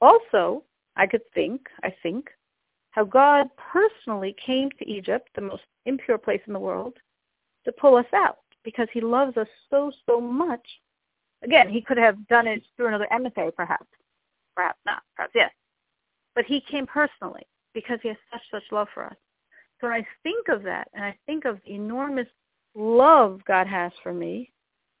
Also, 0.00 0.62
I 0.96 1.06
could 1.06 1.22
think, 1.34 1.62
I 1.82 1.94
think, 2.02 2.28
how 2.90 3.04
God 3.04 3.48
personally 3.72 4.34
came 4.44 4.70
to 4.78 4.90
Egypt, 4.90 5.28
the 5.34 5.40
most 5.40 5.62
impure 5.86 6.18
place 6.18 6.40
in 6.46 6.52
the 6.52 6.58
world, 6.58 6.94
to 7.64 7.72
pull 7.72 7.96
us 7.96 8.06
out 8.14 8.38
because 8.64 8.88
he 8.92 9.00
loves 9.00 9.36
us 9.36 9.48
so, 9.70 9.90
so 10.06 10.20
much. 10.20 10.66
Again, 11.46 11.68
he 11.68 11.80
could 11.80 11.96
have 11.96 12.26
done 12.26 12.48
it 12.48 12.62
through 12.76 12.88
another 12.88 13.06
emissary, 13.12 13.52
perhaps. 13.52 13.86
Perhaps 14.56 14.80
not. 14.84 15.02
Perhaps 15.14 15.32
yes. 15.34 15.52
But 16.34 16.44
he 16.44 16.60
came 16.60 16.86
personally 16.86 17.46
because 17.72 18.00
he 18.02 18.08
has 18.08 18.16
such, 18.32 18.42
such 18.50 18.64
love 18.72 18.88
for 18.92 19.04
us. 19.04 19.14
So 19.80 19.86
when 19.86 19.96
I 19.96 20.06
think 20.24 20.48
of 20.48 20.64
that, 20.64 20.88
and 20.92 21.04
I 21.04 21.16
think 21.24 21.44
of 21.44 21.60
the 21.64 21.74
enormous 21.74 22.26
love 22.74 23.40
God 23.46 23.68
has 23.68 23.92
for 24.02 24.12
me, 24.12 24.50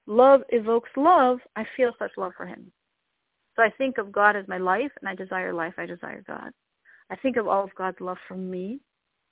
love 0.06 0.42
evokes 0.50 0.90
love, 0.96 1.40
I 1.56 1.66
feel 1.76 1.92
such 1.98 2.12
love 2.16 2.32
for 2.36 2.46
him. 2.46 2.70
So 3.56 3.62
I 3.62 3.70
think 3.70 3.98
of 3.98 4.12
God 4.12 4.36
as 4.36 4.46
my 4.46 4.58
life, 4.58 4.92
and 5.00 5.08
I 5.08 5.16
desire 5.16 5.52
life, 5.52 5.74
I 5.78 5.86
desire 5.86 6.22
God. 6.28 6.52
I 7.10 7.16
think 7.16 7.36
of 7.36 7.48
all 7.48 7.64
of 7.64 7.74
God's 7.74 8.00
love 8.00 8.18
for 8.28 8.36
me. 8.36 8.78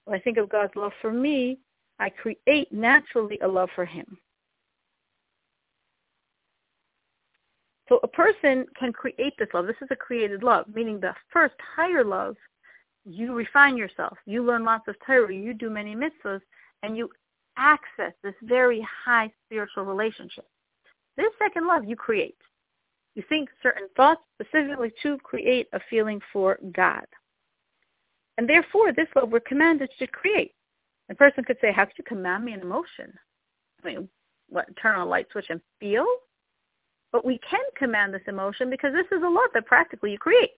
When 0.05 0.19
I 0.19 0.21
think 0.21 0.37
of 0.37 0.49
God's 0.49 0.75
love 0.75 0.93
for 1.01 1.13
me, 1.13 1.61
I 2.01 2.11
create 2.11 2.73
naturally 2.73 3.39
a 3.41 3.47
love 3.47 3.69
for 3.77 3.85
him. 3.85 4.19
So 7.89 8.01
a 8.03 8.09
person 8.09 8.67
can 8.79 8.93
create 8.93 9.35
this 9.39 9.49
love. 9.53 9.67
This 9.67 9.77
is 9.83 9.89
a 9.91 9.97
created 9.97 10.43
love, 10.43 10.67
meaning 10.75 11.01
the 11.01 11.15
first 11.31 11.55
higher 11.77 12.05
love, 12.05 12.37
you 13.05 13.35
refine 13.35 13.77
yourself. 13.77 14.17
You 14.25 14.43
learn 14.43 14.65
lots 14.65 14.89
of 14.89 14.97
Torah. 15.07 15.35
You 15.35 15.53
do 15.53 15.69
many 15.69 15.95
mitzvahs, 15.95 16.41
and 16.83 16.97
you 16.97 17.11
access 17.57 18.13
this 18.23 18.35
very 18.43 18.87
high 19.05 19.31
spiritual 19.47 19.85
relationship. 19.85 20.47
This 21.17 21.31
second 21.39 21.67
love 21.67 21.85
you 21.85 21.97
create. 21.97 22.39
You 23.15 23.23
think 23.29 23.49
certain 23.63 23.89
thoughts 23.97 24.23
specifically 24.41 24.93
to 25.03 25.19
create 25.19 25.69
a 25.73 25.81
feeling 25.89 26.21
for 26.33 26.59
God. 26.73 27.07
And 28.39 28.49
therefore, 28.49 28.93
this 28.93 29.07
love 29.15 29.31
we're 29.31 29.41
commanded 29.41 29.91
to 29.99 30.07
create. 30.07 30.53
A 31.11 31.15
person 31.15 31.45
could 31.45 31.59
say, 31.61 31.71
how 31.71 31.85
could 31.85 31.99
you 31.99 32.05
command 32.05 32.45
me 32.45 32.53
an 32.53 32.61
emotion? 32.61 33.13
I 33.83 33.87
mean, 33.87 34.09
what, 34.49 34.67
turn 34.81 34.97
on 34.97 35.07
a 35.07 35.11
light 35.11 35.27
switch 35.31 35.47
and 35.51 35.61
feel? 35.79 36.07
But 37.15 37.25
we 37.25 37.39
can 37.49 37.61
command 37.77 38.13
this 38.13 38.27
emotion 38.27 38.69
because 38.69 38.93
this 38.93 39.07
is 39.17 39.23
a 39.23 39.29
love 39.29 39.51
that 39.55 39.67
practically 39.67 40.11
you 40.11 40.19
create. 40.19 40.51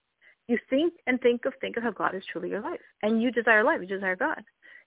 You 0.49 0.59
think 0.71 0.95
and 1.07 1.21
think 1.21 1.45
of 1.45 1.53
think 1.61 1.77
of 1.77 1.83
how 1.83 1.91
God 1.91 2.15
is 2.15 2.25
truly 2.33 2.49
your 2.49 2.63
life. 2.63 2.81
And 3.03 3.21
you 3.21 3.31
desire 3.31 3.63
life, 3.63 3.83
you 3.83 3.87
desire 3.87 4.17
God. 4.17 4.43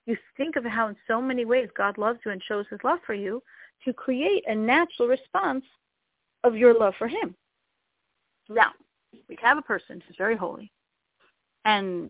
You 0.07 0.17
think 0.35 0.55
of 0.55 0.65
how 0.65 0.87
in 0.87 0.95
so 1.07 1.21
many 1.21 1.45
ways 1.45 1.69
God 1.77 1.99
loves 1.99 2.17
you 2.25 2.31
and 2.31 2.41
shows 2.41 2.65
his 2.71 2.79
love 2.83 2.97
for 3.05 3.13
you 3.13 3.43
to 3.85 3.93
create 3.93 4.43
a 4.47 4.55
natural 4.55 5.07
response 5.07 5.63
of 6.43 6.55
your 6.55 6.73
love 6.73 6.95
for 6.97 7.07
him. 7.07 7.35
Now, 8.49 8.71
we 9.27 9.37
have 9.39 9.59
a 9.59 9.61
person 9.61 10.01
who's 10.07 10.17
very 10.17 10.35
holy 10.35 10.71
and 11.65 12.09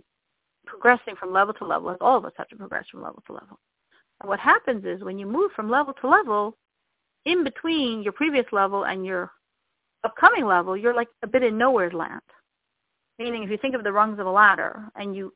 progressing 0.67 1.17
from 1.17 1.33
level 1.33 1.53
to 1.55 1.65
level, 1.65 1.89
as 1.89 1.97
all 1.99 2.17
of 2.17 2.23
us 2.23 2.31
have 2.37 2.47
to 2.47 2.55
progress 2.55 2.85
from 2.89 3.01
level 3.01 3.21
to 3.27 3.33
level. 3.33 3.59
And 4.21 4.29
what 4.29 4.39
happens 4.39 4.85
is 4.85 5.03
when 5.03 5.19
you 5.19 5.25
move 5.25 5.51
from 5.53 5.69
level 5.69 5.93
to 5.99 6.07
level, 6.07 6.55
in 7.25 7.43
between 7.43 8.03
your 8.03 8.13
previous 8.13 8.45
level 8.53 8.85
and 8.85 9.05
your 9.05 9.31
upcoming 10.03 10.45
level, 10.45 10.77
you're 10.77 10.95
like 10.95 11.09
a 11.23 11.27
bit 11.27 11.43
in 11.43 11.57
nowhere 11.57 11.91
land. 11.91 12.21
Meaning 13.17 13.43
if 13.43 13.49
you 13.49 13.57
think 13.57 13.75
of 13.75 13.83
the 13.83 13.91
rungs 13.91 14.19
of 14.19 14.27
a 14.27 14.31
ladder 14.31 14.83
and 14.95 15.15
you 15.15 15.33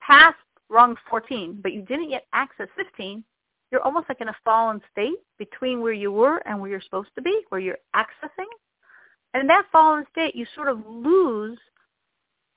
passed 0.00 0.36
rung 0.68 0.96
14, 1.08 1.58
but 1.62 1.72
you 1.72 1.82
didn't 1.82 2.10
yet 2.10 2.26
access 2.32 2.68
15, 2.76 3.24
you're 3.70 3.82
almost 3.82 4.08
like 4.08 4.20
in 4.20 4.28
a 4.28 4.36
fallen 4.44 4.80
state 4.90 5.18
between 5.38 5.80
where 5.80 5.92
you 5.92 6.12
were 6.12 6.38
and 6.46 6.60
where 6.60 6.70
you're 6.70 6.80
supposed 6.80 7.10
to 7.16 7.22
be, 7.22 7.42
where 7.48 7.60
you're 7.60 7.78
accessing. 7.94 8.46
And 9.34 9.42
in 9.42 9.46
that 9.48 9.66
fallen 9.70 10.04
state, 10.10 10.34
you 10.34 10.46
sort 10.54 10.68
of 10.68 10.80
lose 10.86 11.58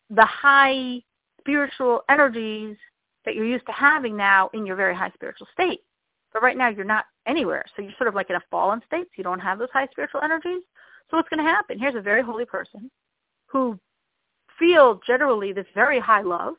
the 0.10 0.26
high 0.26 1.02
spiritual 1.40 2.02
energies 2.10 2.78
that 3.26 3.36
you're 3.36 3.46
used 3.46 3.66
to 3.66 3.72
having 3.72 4.18
now 4.18 4.50
in 4.54 4.66
your 4.66 4.76
very 4.76 4.96
high 4.96 5.12
spiritual 5.14 5.48
state. 5.54 5.82
But 6.34 6.42
right 6.42 6.58
now 6.58 6.70
you're 6.70 6.84
not 6.84 7.06
anywhere. 7.28 7.64
So 7.76 7.82
you're 7.82 7.94
sort 7.98 8.08
of 8.08 8.16
like 8.16 8.30
in 8.30 8.36
a 8.36 8.44
fallen 8.50 8.82
state. 8.88 9.06
So 9.06 9.14
you 9.18 9.24
don't 9.24 9.40
have 9.40 9.60
those 9.60 9.70
high 9.72 9.88
spiritual 9.92 10.22
energies. 10.24 10.64
So 11.10 11.18
what's 11.18 11.30
going 11.30 11.44
to 11.44 11.52
happen? 11.52 11.80
Here's 11.80 11.96
a 11.96 12.02
very 12.02 12.22
holy 12.22 12.46
person 12.46 12.90
who 13.48 13.80
feels 14.58 15.00
generally 15.06 15.54
this 15.54 15.68
very 15.76 16.00
high 16.00 16.22
love. 16.22 16.56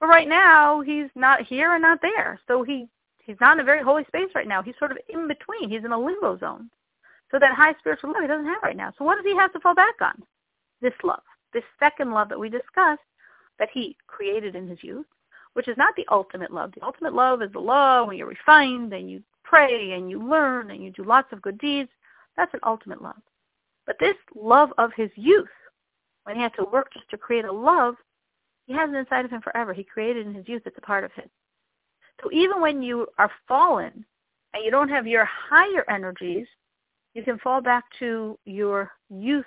But 0.00 0.08
right 0.08 0.28
now 0.28 0.80
he's 0.80 1.08
not 1.14 1.42
here 1.42 1.72
and 1.74 1.82
not 1.82 2.00
there. 2.02 2.40
So 2.46 2.62
he 2.62 2.88
he's 3.24 3.36
not 3.40 3.56
in 3.56 3.60
a 3.60 3.64
very 3.64 3.82
holy 3.82 4.04
space 4.04 4.28
right 4.34 4.48
now. 4.48 4.62
He's 4.62 4.74
sort 4.78 4.92
of 4.92 4.98
in 5.08 5.28
between. 5.28 5.70
He's 5.70 5.84
in 5.84 5.92
a 5.92 5.98
limbo 5.98 6.38
zone. 6.38 6.70
So 7.30 7.38
that 7.38 7.54
high 7.54 7.74
spiritual 7.78 8.12
love 8.12 8.22
he 8.22 8.28
doesn't 8.28 8.46
have 8.46 8.62
right 8.62 8.76
now. 8.76 8.92
So 8.98 9.04
what 9.04 9.16
does 9.16 9.24
he 9.24 9.34
have 9.36 9.52
to 9.52 9.60
fall 9.60 9.74
back 9.74 9.94
on? 10.00 10.22
This 10.80 10.92
love. 11.02 11.22
This 11.52 11.64
second 11.78 12.12
love 12.12 12.28
that 12.28 12.38
we 12.38 12.48
discussed 12.48 13.00
that 13.58 13.68
he 13.72 13.96
created 14.06 14.54
in 14.54 14.68
his 14.68 14.82
youth, 14.82 15.06
which 15.54 15.68
is 15.68 15.76
not 15.76 15.94
the 15.96 16.06
ultimate 16.10 16.52
love. 16.52 16.72
The 16.74 16.84
ultimate 16.84 17.14
love 17.14 17.42
is 17.42 17.52
the 17.52 17.60
love 17.60 18.08
when 18.08 18.16
you're 18.16 18.26
refined 18.26 18.92
and 18.92 19.10
you 19.10 19.22
pray 19.42 19.92
and 19.92 20.10
you 20.10 20.22
learn 20.22 20.70
and 20.70 20.82
you 20.82 20.90
do 20.90 21.04
lots 21.04 21.32
of 21.32 21.42
good 21.42 21.58
deeds. 21.58 21.90
That's 22.36 22.52
an 22.54 22.60
ultimate 22.64 23.00
love. 23.00 23.22
But 23.86 23.96
this 24.00 24.16
love 24.34 24.70
of 24.78 24.92
his 24.96 25.10
youth, 25.14 25.48
when 26.24 26.36
he 26.36 26.42
had 26.42 26.54
to 26.54 26.64
work 26.64 26.92
just 26.92 27.08
to 27.10 27.18
create 27.18 27.44
a 27.44 27.52
love, 27.52 27.96
he 28.66 28.72
has 28.72 28.90
it 28.90 28.96
inside 28.96 29.24
of 29.24 29.30
him 29.30 29.42
forever. 29.42 29.72
He 29.72 29.84
created 29.84 30.26
in 30.26 30.34
his 30.34 30.48
youth. 30.48 30.62
It's 30.64 30.78
a 30.78 30.80
part 30.80 31.04
of 31.04 31.12
him. 31.12 31.28
So 32.22 32.30
even 32.32 32.60
when 32.60 32.82
you 32.82 33.06
are 33.18 33.30
fallen 33.46 34.04
and 34.54 34.64
you 34.64 34.70
don't 34.70 34.88
have 34.88 35.06
your 35.06 35.26
higher 35.26 35.84
energies, 35.90 36.46
you 37.14 37.22
can 37.22 37.38
fall 37.38 37.60
back 37.60 37.84
to 37.98 38.38
your 38.44 38.90
youth 39.10 39.44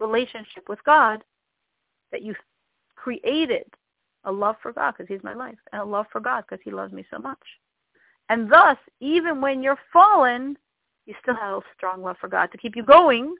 relationship 0.00 0.68
with 0.68 0.82
God 0.84 1.22
that 2.10 2.22
you 2.22 2.34
created 2.96 3.66
a 4.24 4.32
love 4.32 4.56
for 4.62 4.72
God 4.72 4.92
because 4.92 5.08
he's 5.08 5.22
my 5.22 5.34
life 5.34 5.58
and 5.72 5.82
a 5.82 5.84
love 5.84 6.06
for 6.10 6.20
God 6.20 6.44
because 6.48 6.62
he 6.64 6.70
loves 6.70 6.92
me 6.92 7.04
so 7.10 7.18
much. 7.18 7.38
And 8.30 8.50
thus, 8.50 8.78
even 9.00 9.40
when 9.40 9.62
you're 9.62 9.78
fallen, 9.92 10.56
you 11.06 11.14
still 11.20 11.34
have 11.34 11.58
a 11.58 11.62
strong 11.76 12.02
love 12.02 12.16
for 12.20 12.28
God 12.28 12.50
to 12.52 12.58
keep 12.58 12.74
you 12.74 12.82
going 12.82 13.34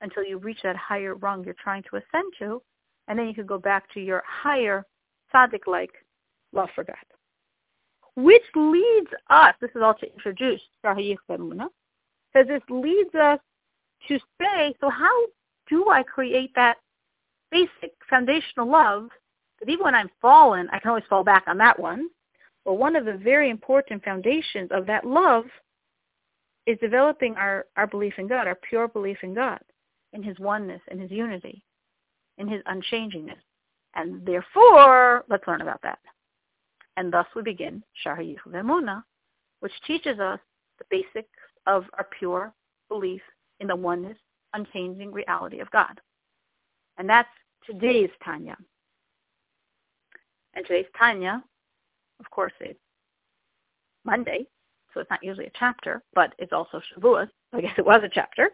until 0.00 0.24
you 0.24 0.38
reach 0.38 0.58
that 0.62 0.76
higher 0.76 1.14
rung 1.14 1.44
you're 1.44 1.54
trying 1.62 1.82
to 1.84 1.96
ascend 1.96 2.32
to. 2.38 2.62
And 3.08 3.18
then 3.18 3.28
you 3.28 3.34
can 3.34 3.46
go 3.46 3.58
back 3.58 3.92
to 3.94 4.00
your 4.00 4.22
higher 4.26 4.84
tzaddik-like 5.34 5.92
love 6.52 6.68
for 6.74 6.84
God. 6.84 6.96
Which 8.16 8.42
leads 8.54 9.08
us, 9.30 9.54
this 9.60 9.70
is 9.74 9.82
all 9.82 9.94
to 9.94 10.12
introduce 10.12 10.60
because 10.82 12.48
this 12.48 12.62
leads 12.70 13.14
us 13.14 13.38
to 14.08 14.18
say, 14.40 14.74
so 14.80 14.90
how 14.90 15.26
do 15.68 15.88
I 15.90 16.02
create 16.02 16.50
that 16.54 16.78
basic 17.50 17.92
foundational 18.08 18.70
love 18.70 19.08
that 19.60 19.68
even 19.68 19.84
when 19.84 19.94
I'm 19.94 20.10
fallen, 20.20 20.68
I 20.72 20.78
can 20.78 20.90
always 20.90 21.04
fall 21.08 21.24
back 21.24 21.44
on 21.46 21.58
that 21.58 21.78
one. 21.78 22.08
But 22.64 22.74
one 22.74 22.96
of 22.96 23.04
the 23.04 23.16
very 23.16 23.48
important 23.48 24.04
foundations 24.04 24.70
of 24.72 24.86
that 24.86 25.06
love 25.06 25.44
is 26.66 26.78
developing 26.80 27.34
our, 27.36 27.66
our 27.76 27.86
belief 27.86 28.14
in 28.18 28.26
God, 28.26 28.46
our 28.46 28.58
pure 28.68 28.88
belief 28.88 29.18
in 29.22 29.34
God, 29.34 29.60
in 30.12 30.22
his 30.22 30.38
oneness, 30.38 30.80
in 30.90 30.98
his 30.98 31.10
unity, 31.10 31.62
in 32.38 32.48
his 32.48 32.62
unchangingness. 32.64 33.40
And 33.94 34.24
therefore, 34.26 35.24
let's 35.28 35.46
learn 35.46 35.62
about 35.62 35.80
that. 35.82 35.98
And 36.96 37.12
thus 37.12 37.26
we 37.34 37.42
begin 37.42 37.82
Shar 38.02 38.18
Vemuna, 38.18 39.02
which 39.60 39.72
teaches 39.86 40.18
us 40.18 40.40
the 40.78 40.84
basics 40.90 41.28
of 41.66 41.84
our 41.94 42.08
pure 42.18 42.52
belief 42.88 43.22
in 43.60 43.66
the 43.66 43.76
oneness, 43.76 44.18
unchanging 44.54 45.12
reality 45.12 45.60
of 45.60 45.70
God. 45.70 46.00
And 46.98 47.08
that's 47.08 47.28
today's 47.66 48.10
Tanya. 48.24 48.56
And 50.54 50.66
today's 50.66 50.86
Tanya, 50.98 51.42
of 52.20 52.30
course, 52.30 52.52
it's 52.60 52.78
Monday, 54.04 54.46
so 54.94 55.00
it's 55.00 55.10
not 55.10 55.22
usually 55.22 55.46
a 55.46 55.52
chapter, 55.58 56.02
but 56.14 56.34
it's 56.38 56.52
also 56.52 56.80
Shavuot. 56.80 57.28
I 57.52 57.60
guess 57.60 57.74
it 57.76 57.84
was 57.84 58.02
a 58.02 58.08
chapter. 58.08 58.50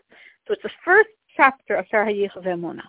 So 0.46 0.54
it's 0.54 0.62
the 0.62 0.70
first 0.84 1.08
chapter 1.36 1.76
of 1.76 1.86
Shar 1.90 2.06
Vemuna. 2.06 2.82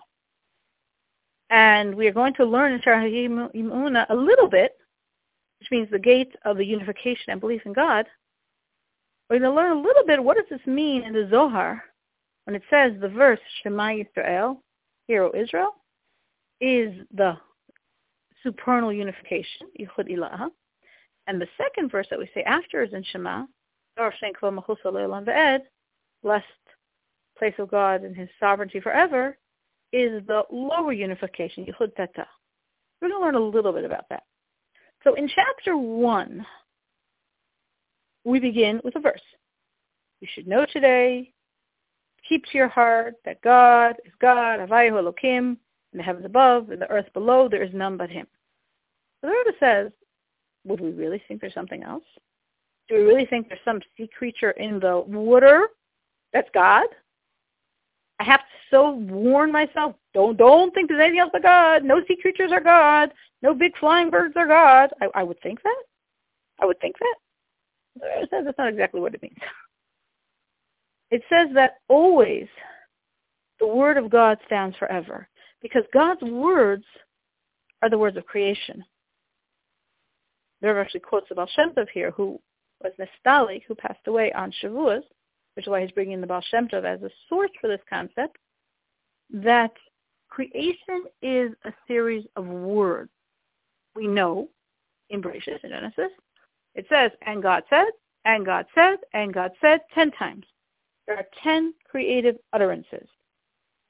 And 1.50 1.94
we 1.94 2.06
are 2.06 2.12
going 2.12 2.34
to 2.34 2.44
learn 2.44 2.72
in 2.72 2.80
Shar 2.82 2.96
Imuna 3.02 4.06
a 4.08 4.14
little 4.14 4.48
bit, 4.48 4.72
which 5.60 5.70
means 5.70 5.88
the 5.90 5.98
gate 5.98 6.34
of 6.44 6.56
the 6.56 6.64
unification 6.64 7.30
and 7.30 7.40
belief 7.40 7.62
in 7.64 7.72
God. 7.72 8.06
We're 9.28 9.38
going 9.38 9.50
to 9.50 9.56
learn 9.56 9.76
a 9.76 9.80
little 9.80 10.04
bit 10.04 10.22
what 10.22 10.36
does 10.36 10.46
this 10.50 10.66
mean 10.66 11.02
in 11.04 11.12
the 11.12 11.28
Zohar 11.30 11.82
when 12.44 12.54
it 12.54 12.62
says 12.68 12.92
the 13.00 13.08
verse 13.08 13.40
Shema 13.62 13.88
Yisrael, 13.88 14.58
Hero 15.08 15.32
Israel, 15.34 15.74
is 16.60 16.92
the 17.14 17.36
supernal 18.42 18.92
unification, 18.92 19.68
Yichud 19.80 20.10
Ilaha. 20.10 20.50
And 21.26 21.40
the 21.40 21.48
second 21.56 21.90
verse 21.90 22.06
that 22.10 22.18
we 22.18 22.28
say 22.34 22.42
after 22.42 22.82
is 22.82 22.92
in 22.92 23.02
Shema, 23.04 23.44
lest 26.22 26.44
place 27.38 27.54
of 27.58 27.70
God 27.70 28.02
and 28.02 28.16
his 28.16 28.28
sovereignty 28.40 28.80
forever, 28.80 29.36
is 29.92 30.22
the 30.26 30.42
lower 30.50 30.92
unification, 30.92 31.64
Yichud 31.64 31.94
Teta. 31.96 32.26
We're 33.00 33.08
going 33.08 33.20
to 33.20 33.24
learn 33.24 33.34
a 33.34 33.40
little 33.40 33.72
bit 33.72 33.84
about 33.84 34.08
that. 34.10 34.24
So 35.04 35.14
in 35.14 35.28
chapter 35.28 35.76
1, 35.76 36.44
we 38.24 38.40
begin 38.40 38.80
with 38.82 38.96
a 38.96 39.00
verse. 39.00 39.20
You 40.20 40.28
should 40.32 40.48
know 40.48 40.66
today, 40.72 41.32
keep 42.28 42.44
to 42.46 42.58
your 42.58 42.68
heart 42.68 43.14
that 43.24 43.42
God 43.42 43.96
is 44.04 44.12
God, 44.20 44.60
Havayu 44.60 44.92
Elokim, 44.92 45.56
in 45.92 45.98
the 45.98 46.02
heavens 46.02 46.24
above, 46.24 46.70
in 46.70 46.78
the 46.78 46.90
earth 46.90 47.12
below, 47.12 47.48
there 47.48 47.62
is 47.62 47.72
none 47.72 47.96
but 47.96 48.10
him. 48.10 48.26
So 49.20 49.28
the 49.28 49.32
Rebbe 49.32 49.56
says, 49.60 49.92
would 50.64 50.80
we 50.80 50.90
really 50.90 51.22
think 51.28 51.40
there's 51.40 51.54
something 51.54 51.82
else? 51.82 52.04
Do 52.88 52.96
we 52.96 53.02
really 53.02 53.26
think 53.26 53.48
there's 53.48 53.60
some 53.64 53.80
sea 53.96 54.08
creature 54.18 54.52
in 54.52 54.80
the 54.80 55.04
water 55.06 55.68
that's 56.32 56.48
God? 56.52 56.86
I 58.24 58.26
have 58.26 58.40
to 58.40 58.46
so 58.70 58.90
warn 58.92 59.52
myself, 59.52 59.94
don't 60.14 60.38
don't 60.38 60.72
think 60.72 60.88
there's 60.88 61.00
anything 61.00 61.20
else 61.20 61.30
but 61.32 61.42
God. 61.42 61.84
No 61.84 62.00
sea 62.08 62.16
creatures 62.20 62.52
are 62.52 62.60
God. 62.60 63.12
No 63.42 63.54
big 63.54 63.76
flying 63.76 64.08
birds 64.08 64.34
are 64.36 64.46
God. 64.46 64.90
I, 65.02 65.20
I 65.20 65.22
would 65.22 65.38
think 65.42 65.62
that. 65.62 65.82
I 66.60 66.64
would 66.64 66.80
think 66.80 66.96
that. 66.98 68.28
That's 68.30 68.58
not 68.58 68.68
exactly 68.68 69.00
what 69.00 69.14
it 69.14 69.22
means. 69.22 69.36
It 71.10 71.22
says 71.28 71.48
that 71.54 71.76
always 71.88 72.48
the 73.60 73.66
word 73.66 73.98
of 73.98 74.10
God 74.10 74.38
stands 74.46 74.76
forever 74.78 75.28
because 75.60 75.84
God's 75.92 76.22
words 76.22 76.84
are 77.82 77.90
the 77.90 77.98
words 77.98 78.16
of 78.16 78.24
creation. 78.24 78.82
There 80.62 80.74
are 80.74 80.80
actually 80.80 81.00
quotes 81.00 81.28
Shem 81.28 81.72
Tov 81.74 81.88
here, 81.92 82.10
who 82.12 82.40
was 82.82 82.92
Nestali, 82.98 83.62
who 83.68 83.74
passed 83.74 84.06
away 84.06 84.32
on 84.32 84.50
Shavuos, 84.62 85.02
which 85.54 85.66
is 85.66 85.70
why 85.70 85.82
he's 85.82 85.90
bringing 85.92 86.20
the 86.20 86.26
Baal 86.26 86.42
Shem 86.50 86.68
Tov 86.68 86.84
as 86.84 87.02
a 87.02 87.10
source 87.28 87.50
for 87.60 87.68
this 87.68 87.80
concept, 87.88 88.36
that 89.30 89.72
creation 90.28 91.04
is 91.22 91.52
a 91.64 91.72
series 91.86 92.24
of 92.36 92.46
words. 92.46 93.10
We 93.94 94.06
know 94.06 94.48
in 95.10 95.22
Bereshit, 95.22 95.62
in 95.62 95.70
Genesis, 95.70 96.10
it 96.74 96.86
says, 96.88 97.12
and 97.26 97.42
God 97.42 97.62
said, 97.70 97.86
and 98.24 98.44
God 98.44 98.66
said, 98.74 98.96
and 99.12 99.32
God 99.32 99.52
said, 99.60 99.80
ten 99.94 100.10
times. 100.12 100.46
There 101.06 101.16
are 101.16 101.26
ten 101.42 101.74
creative 101.88 102.36
utterances. 102.52 103.06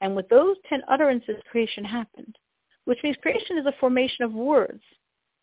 And 0.00 0.14
with 0.14 0.28
those 0.28 0.56
ten 0.68 0.82
utterances, 0.88 1.36
creation 1.50 1.84
happened, 1.84 2.36
which 2.84 2.98
means 3.02 3.16
creation 3.22 3.56
is 3.56 3.66
a 3.66 3.74
formation 3.80 4.24
of 4.24 4.32
words. 4.32 4.82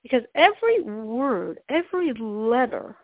Because 0.03 0.23
every 0.35 0.81
word, 0.81 1.59
every 1.69 2.13
letter 2.13 2.95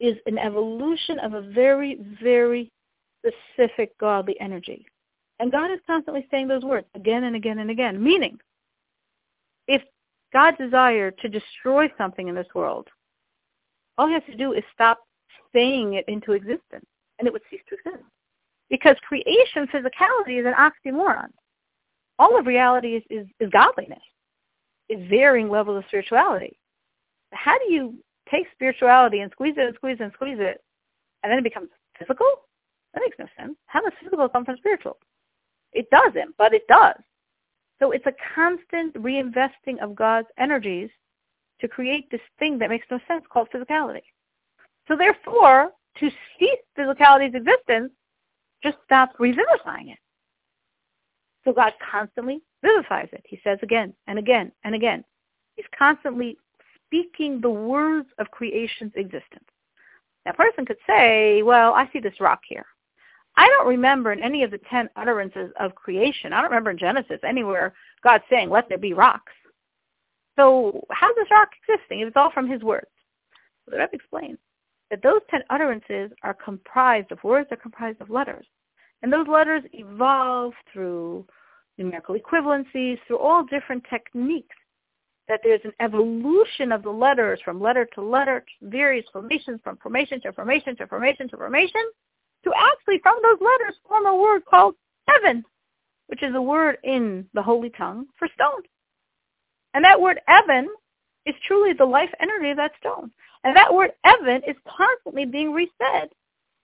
is 0.00 0.16
an 0.26 0.38
evolution 0.38 1.18
of 1.20 1.34
a 1.34 1.42
very, 1.42 1.98
very 2.22 2.72
specific 3.18 3.96
godly 3.98 4.38
energy. 4.40 4.86
And 5.38 5.52
God 5.52 5.70
is 5.70 5.78
constantly 5.86 6.26
saying 6.30 6.48
those 6.48 6.62
words 6.62 6.86
again 6.94 7.24
and 7.24 7.36
again 7.36 7.58
and 7.58 7.70
again, 7.70 8.02
meaning 8.02 8.38
if 9.68 9.82
God 10.32 10.56
desired 10.58 11.18
to 11.18 11.28
destroy 11.28 11.90
something 11.96 12.28
in 12.28 12.34
this 12.34 12.46
world, 12.54 12.88
all 13.98 14.06
he 14.06 14.14
has 14.14 14.22
to 14.30 14.36
do 14.36 14.52
is 14.52 14.64
stop 14.72 14.98
saying 15.52 15.94
it 15.94 16.04
into 16.08 16.32
existence, 16.32 16.86
and 17.18 17.26
it 17.26 17.32
would 17.32 17.42
cease 17.50 17.60
to 17.68 17.74
exist. 17.74 18.04
Because 18.68 18.96
creation, 19.06 19.66
physicality, 19.66 20.40
is 20.40 20.46
an 20.46 20.54
oxymoron. 20.54 21.28
All 22.18 22.38
of 22.38 22.46
reality 22.46 22.96
is, 22.96 23.02
is, 23.10 23.26
is 23.40 23.50
godliness, 23.50 24.02
is 24.88 25.08
varying 25.08 25.48
levels 25.48 25.78
of 25.78 25.84
spirituality. 25.88 26.56
How 27.32 27.58
do 27.58 27.72
you 27.72 27.94
take 28.30 28.46
spirituality 28.52 29.20
and 29.20 29.30
squeeze 29.32 29.54
it 29.56 29.66
and 29.66 29.74
squeeze 29.74 29.96
it 30.00 30.04
and 30.04 30.12
squeeze 30.12 30.38
it, 30.38 30.62
and 31.22 31.30
then 31.30 31.38
it 31.38 31.44
becomes 31.44 31.68
physical? 31.98 32.26
That 32.94 33.02
makes 33.04 33.18
no 33.18 33.26
sense. 33.38 33.56
How 33.66 33.80
does 33.80 33.92
physical 34.02 34.28
come 34.28 34.44
from 34.44 34.56
spiritual? 34.56 34.98
It 35.72 35.88
doesn't, 35.90 36.36
but 36.36 36.52
it 36.52 36.66
does. 36.68 36.96
So 37.78 37.92
it's 37.92 38.06
a 38.06 38.14
constant 38.34 38.94
reinvesting 38.94 39.80
of 39.80 39.94
God's 39.94 40.28
energies 40.38 40.90
to 41.60 41.68
create 41.68 42.10
this 42.10 42.20
thing 42.38 42.58
that 42.58 42.70
makes 42.70 42.86
no 42.90 42.98
sense 43.06 43.24
called 43.30 43.48
physicality. 43.54 44.02
So 44.88 44.96
therefore, 44.96 45.70
to 45.98 46.10
cease 46.38 46.58
physicality's 46.76 47.34
existence 47.34 47.92
just 48.62 48.76
stop 48.84 49.12
revivifying 49.18 49.88
it. 49.88 49.98
So 51.44 51.52
God 51.52 51.72
constantly 51.90 52.40
vivifies 52.62 53.08
it. 53.12 53.24
He 53.24 53.40
says 53.42 53.58
again 53.62 53.94
and 54.06 54.18
again 54.18 54.52
and 54.64 54.74
again. 54.74 55.04
He's 55.56 55.66
constantly 55.76 56.36
speaking 56.90 57.40
the 57.40 57.50
words 57.50 58.08
of 58.18 58.30
creation's 58.32 58.92
existence. 58.96 59.44
Now, 60.26 60.32
a 60.32 60.34
person 60.34 60.66
could 60.66 60.76
say, 60.86 61.42
well, 61.42 61.72
I 61.72 61.88
see 61.92 62.00
this 62.00 62.20
rock 62.20 62.40
here. 62.46 62.66
I 63.36 63.46
don't 63.48 63.68
remember 63.68 64.12
in 64.12 64.22
any 64.22 64.42
of 64.42 64.50
the 64.50 64.60
ten 64.68 64.90
utterances 64.96 65.52
of 65.58 65.74
creation, 65.74 66.32
I 66.32 66.40
don't 66.40 66.50
remember 66.50 66.72
in 66.72 66.78
Genesis 66.78 67.20
anywhere 67.26 67.74
God 68.02 68.20
saying, 68.28 68.50
let 68.50 68.68
there 68.68 68.76
be 68.76 68.92
rocks. 68.92 69.32
So 70.36 70.84
how's 70.90 71.14
this 71.14 71.30
rock 71.30 71.50
existing 71.68 72.00
if 72.00 72.08
it's 72.08 72.16
all 72.16 72.32
from 72.32 72.50
his 72.50 72.62
words? 72.62 72.90
So 73.64 73.70
the 73.70 73.78
Rebbe 73.78 73.94
explains 73.94 74.38
that 74.90 75.02
those 75.02 75.20
ten 75.30 75.42
utterances 75.48 76.10
are 76.22 76.34
comprised 76.34 77.12
of 77.12 77.22
words, 77.22 77.48
they're 77.48 77.56
comprised 77.56 78.00
of 78.00 78.10
letters. 78.10 78.46
And 79.02 79.12
those 79.12 79.28
letters 79.28 79.62
evolve 79.72 80.52
through 80.72 81.24
numerical 81.78 82.16
equivalencies, 82.16 82.98
through 83.06 83.18
all 83.18 83.44
different 83.44 83.84
techniques 83.88 84.56
that 85.30 85.40
there's 85.44 85.60
an 85.64 85.72
evolution 85.78 86.72
of 86.72 86.82
the 86.82 86.90
letters 86.90 87.38
from 87.44 87.60
letter 87.60 87.88
to 87.94 88.02
letter, 88.02 88.40
to 88.40 88.68
various 88.68 89.06
formations 89.12 89.60
from 89.62 89.76
formation 89.76 90.20
to 90.20 90.32
formation 90.32 90.76
to 90.76 90.88
formation 90.88 91.28
to 91.28 91.36
formation, 91.36 91.82
to 92.42 92.52
actually 92.56 92.98
from 93.00 93.16
those 93.22 93.38
letters 93.40 93.76
form 93.88 94.06
a 94.06 94.16
word 94.16 94.44
called 94.44 94.74
Evan, 95.08 95.44
which 96.08 96.24
is 96.24 96.34
a 96.34 96.42
word 96.42 96.78
in 96.82 97.24
the 97.32 97.42
holy 97.42 97.70
tongue 97.70 98.06
for 98.18 98.26
stone. 98.34 98.62
And 99.72 99.84
that 99.84 100.00
word 100.00 100.18
Evan 100.26 100.68
is 101.26 101.34
truly 101.46 101.74
the 101.74 101.84
life 101.84 102.10
energy 102.20 102.50
of 102.50 102.56
that 102.56 102.72
stone. 102.80 103.12
And 103.44 103.56
that 103.56 103.72
word 103.72 103.92
Evan 104.04 104.42
is 104.48 104.56
constantly 104.66 105.26
being 105.26 105.52
resaid 105.52 106.08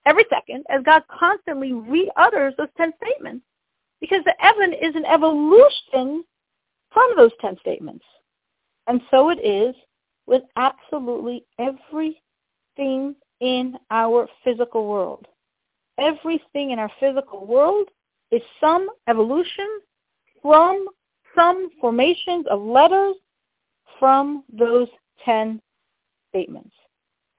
every 0.06 0.24
second 0.28 0.64
as 0.68 0.82
God 0.82 1.04
constantly 1.08 1.72
re-utters 1.72 2.54
those 2.58 2.68
ten 2.76 2.92
statements. 3.00 3.44
Because 4.00 4.24
the 4.24 4.34
Evan 4.44 4.72
is 4.72 4.96
an 4.96 5.04
evolution 5.04 6.24
from 6.92 7.12
those 7.16 7.30
ten 7.40 7.56
statements. 7.60 8.04
And 8.86 9.00
so 9.10 9.30
it 9.30 9.44
is 9.44 9.74
with 10.26 10.42
absolutely 10.56 11.44
everything 11.58 13.14
in 13.40 13.76
our 13.90 14.28
physical 14.44 14.86
world. 14.86 15.26
Everything 15.98 16.70
in 16.70 16.78
our 16.78 16.90
physical 17.00 17.46
world 17.46 17.88
is 18.30 18.42
some 18.60 18.88
evolution 19.08 19.66
from 20.42 20.86
some 21.34 21.70
formations 21.80 22.46
of 22.50 22.60
letters 22.60 23.16
from 23.98 24.44
those 24.52 24.88
ten 25.24 25.60
statements. 26.30 26.74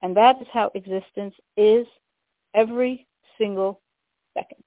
And 0.02 0.16
that 0.16 0.40
is 0.40 0.46
how 0.52 0.70
existence 0.74 1.34
is 1.56 1.86
every 2.54 3.06
single 3.36 3.80
second. 4.34 4.62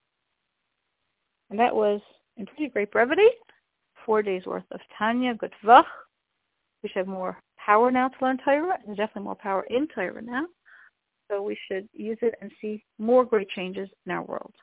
And 1.49 1.59
that 1.59 1.75
was, 1.75 2.01
in 2.37 2.45
pretty 2.45 2.69
great 2.69 2.91
brevity, 2.91 3.27
four 4.05 4.21
days 4.21 4.45
worth 4.45 4.63
of 4.71 4.79
Tanya 4.97 5.35
Gutvach. 5.35 5.85
We 6.83 6.89
should 6.89 6.99
have 6.99 7.07
more 7.07 7.37
power 7.63 7.91
now 7.91 8.07
to 8.07 8.15
learn 8.21 8.39
Torah. 8.43 8.77
There's 8.85 8.97
definitely 8.97 9.23
more 9.23 9.35
power 9.35 9.65
in 9.69 9.87
Torah 9.93 10.21
now. 10.21 10.45
So 11.29 11.41
we 11.41 11.57
should 11.67 11.87
use 11.93 12.17
it 12.21 12.35
and 12.41 12.51
see 12.61 12.83
more 12.97 13.23
great 13.23 13.49
changes 13.49 13.89
in 14.05 14.11
our 14.11 14.23
world. 14.23 14.53